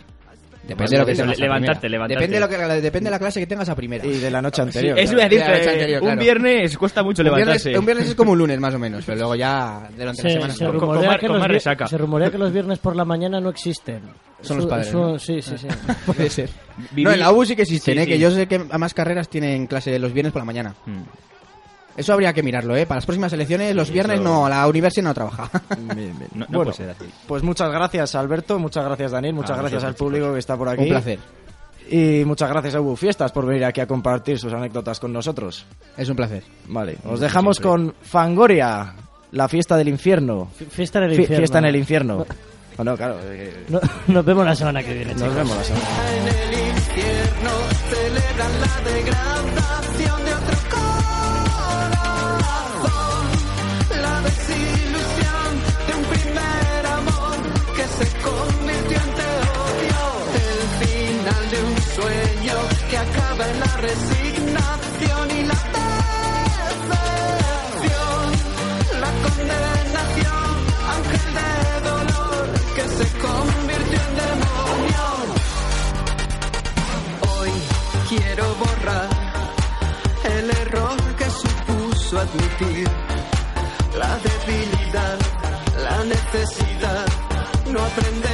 Depende 0.62 0.90
de 0.92 0.98
lo 0.98 1.06
que 1.06 1.14
tengas 1.14 1.38
levantarte, 1.38 1.88
levantarte. 1.88 2.14
Depende 2.26 2.34
de, 2.36 2.40
lo 2.40 2.48
que, 2.74 2.80
depende 2.82 3.06
de 3.08 3.10
la 3.10 3.18
clase 3.18 3.40
que 3.40 3.46
tengas 3.46 3.68
a 3.68 3.74
primera. 3.74 4.04
Y 4.06 4.18
de 4.18 4.30
la 4.30 4.42
noche 4.42 4.62
anterior. 4.62 4.98
Eso 4.98 5.14
claro. 5.14 5.16
voy 5.16 5.24
a 5.24 5.28
decir 5.28 5.38
De 5.40 5.50
la 5.52 5.58
noche 5.58 5.70
anterior, 5.70 6.02
un 6.02 6.06
claro. 6.06 6.20
viernes 6.20 6.78
cuesta 6.78 7.02
mucho 7.02 7.22
un, 7.22 7.24
viernes, 7.28 7.46
levantarse. 7.64 7.78
un 7.78 7.86
viernes 7.86 8.08
es 8.08 8.14
como 8.14 8.32
un 8.32 8.38
lunes 8.38 8.60
más 8.60 8.74
o 8.74 8.78
menos, 8.78 9.04
pero 9.04 9.18
luego 9.18 9.34
ya 9.36 9.88
durante 9.96 10.22
la 10.22 10.28
Se, 10.28 10.30
semana 10.34 10.54
se 10.54 10.64
con- 10.66 10.74
rumorea 10.80 11.18
que 11.18 11.28
los 11.28 11.48
resaca. 11.48 11.86
se 11.86 11.98
rumorea 11.98 12.30
que 12.30 12.38
los 12.38 12.52
viernes 12.52 12.78
por 12.78 12.94
la 12.94 13.04
mañana 13.04 13.40
no 13.40 13.48
existen. 13.48 14.02
Son 14.42 14.58
los 14.58 14.66
padres, 14.66 14.88
su- 14.88 14.98
¿no? 14.98 15.18
Sí, 15.18 15.40
sí, 15.42 15.56
sí. 15.58 15.66
puede 16.06 16.28
ser. 16.30 16.50
No, 16.96 17.10
en 17.12 17.20
la 17.20 17.32
U 17.32 17.44
sí 17.44 17.56
que 17.56 17.62
existen, 17.62 17.94
Sí, 17.94 18.00
¿eh? 18.00 18.04
sí. 18.04 18.10
que 18.10 18.18
yo 18.18 18.30
sé 18.30 18.46
que 18.46 18.58
más 18.58 18.94
carreras 18.94 19.28
tienen 19.28 19.66
clase 19.66 19.98
los 19.98 20.12
viernes 20.12 20.32
por 20.32 20.40
la 20.42 20.46
mañana. 20.46 20.74
Mm. 20.86 21.00
Eso 21.96 22.12
habría 22.12 22.32
que 22.32 22.42
mirarlo, 22.42 22.76
¿eh? 22.76 22.86
Para 22.86 22.96
las 22.98 23.06
próximas 23.06 23.32
elecciones, 23.32 23.74
los 23.74 23.90
viernes 23.90 24.20
no, 24.20 24.48
la 24.48 24.66
universidad 24.66 25.04
no 25.08 25.14
trabaja. 25.14 25.50
Bien, 25.78 25.96
bien. 25.96 26.30
No, 26.34 26.40
no 26.40 26.46
Bueno, 26.58 26.72
puede 26.72 26.76
ser 26.76 26.90
así. 26.90 27.04
Pues 27.26 27.42
muchas 27.42 27.70
gracias 27.70 28.14
Alberto, 28.14 28.58
muchas 28.58 28.84
gracias 28.84 29.10
Daniel, 29.12 29.34
muchas 29.34 29.58
A 29.58 29.60
gracias 29.60 29.84
al 29.84 29.94
público 29.94 30.32
que 30.32 30.38
está 30.38 30.56
por 30.56 30.68
aquí. 30.68 30.82
Un 30.84 30.88
placer. 30.88 31.18
Y 31.90 32.24
muchas 32.24 32.48
gracias 32.48 32.76
a 32.76 32.80
Ubu 32.80 32.94
Fiestas 32.96 33.32
por 33.32 33.44
venir 33.46 33.64
aquí 33.64 33.80
a 33.80 33.86
compartir 33.86 34.38
sus 34.38 34.52
anécdotas 34.52 35.00
con 35.00 35.12
nosotros. 35.12 35.66
Es 35.96 36.08
un 36.08 36.14
placer. 36.16 36.44
Vale, 36.68 36.96
os 37.04 37.18
dejamos 37.18 37.58
con 37.58 37.92
Fangoria, 38.00 38.94
la 39.32 39.48
fiesta 39.48 39.76
del 39.76 39.88
infierno. 39.88 40.48
Fi- 40.56 40.66
Fiesta 40.66 40.98
en 41.00 41.04
el 41.06 41.10
Fi- 41.16 41.22
infierno. 41.22 41.38
fiesta 41.40 41.58
en 41.58 41.64
el 41.64 41.76
infierno. 41.76 42.26
Bueno, 42.76 42.96
claro, 42.96 43.16
eh, 43.24 43.66
No- 43.68 43.80
nos 44.06 44.24
vemos 44.24 44.42
la 44.46 44.54
semana 44.54 44.82
que 44.82 44.94
viene, 44.94 45.12
nos 45.12 45.20
chicos. 45.20 45.34
vemos 45.34 45.54
la 45.56 45.64
semana. 45.64 45.84
En 46.16 46.28
el 46.28 46.68
infierno 46.70 47.50
celebran 47.90 48.52
la 48.60 48.90
degradación 48.90 50.29
resignación 63.58 65.30
y 65.30 65.42
la 65.44 65.60
decepción, 67.74 68.26
la 69.00 69.10
condenación, 69.24 70.52
ángel 70.96 71.28
de 71.38 71.52
dolor 71.88 72.44
que 72.76 72.84
se 72.88 73.06
convirtió 73.18 73.98
en 74.08 74.14
demonio. 74.24 75.06
Hoy 77.32 77.52
quiero 78.08 78.44
borrar 78.56 79.08
el 80.24 80.46
error 80.50 80.98
que 81.18 81.28
supuso 81.30 82.12
admitir 82.18 82.88
la 83.98 84.12
debilidad, 84.18 85.18
la 85.82 86.04
necesidad, 86.04 87.06
no 87.72 87.80
aprender 87.80 88.29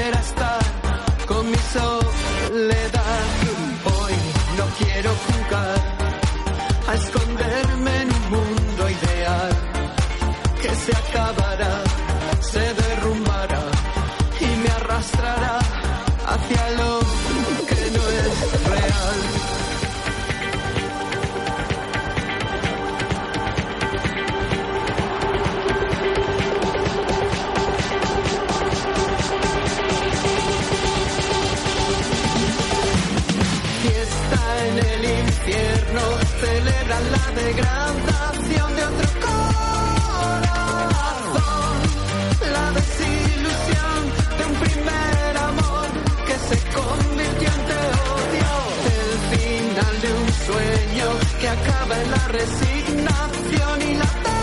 acaba 51.60 52.02
en 52.02 52.10
la 52.10 52.28
resignación 52.28 53.82
y 53.90 53.94
la 53.94 54.35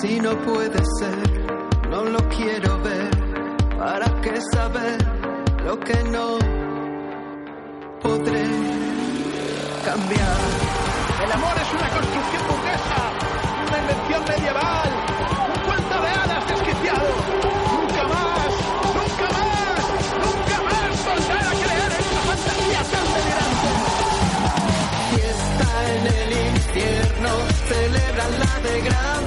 Si 0.00 0.20
no 0.20 0.36
puede 0.42 0.78
ser, 0.98 1.88
no 1.88 2.04
lo 2.04 2.18
quiero 2.28 2.78
ver. 2.82 3.10
¿Para 3.78 4.20
qué 4.20 4.38
saber 4.52 4.98
lo 5.64 5.80
que 5.80 6.02
no 6.04 6.38
podré 8.02 8.44
cambiar? 9.86 10.36
El 11.24 11.32
amor 11.32 11.54
es 11.62 11.72
una 11.72 11.88
construcción 11.88 12.42
burguesa, 12.46 13.00
una 13.68 13.78
invención 13.78 14.24
medieval, 14.28 14.90
un 15.48 15.60
cuento 15.64 16.02
de 16.02 16.10
hadas 16.10 16.46
desquiciado. 16.46 17.08
Nunca 17.72 18.02
más, 18.04 18.50
nunca 18.96 19.28
más, 19.32 19.80
nunca 20.24 20.56
más 20.68 20.92
volver 21.06 21.40
a 21.40 21.54
creer 21.64 21.90
en 21.96 22.04
una 22.12 22.22
fantasía 22.28 22.82
tan 22.92 23.06
delirante. 23.16 23.70
Fiesta 25.10 25.68
en 25.94 26.04
el 26.20 26.30
infierno, 26.54 27.30
celebran 27.68 28.32
la 28.40 28.54
degradación 28.68 29.25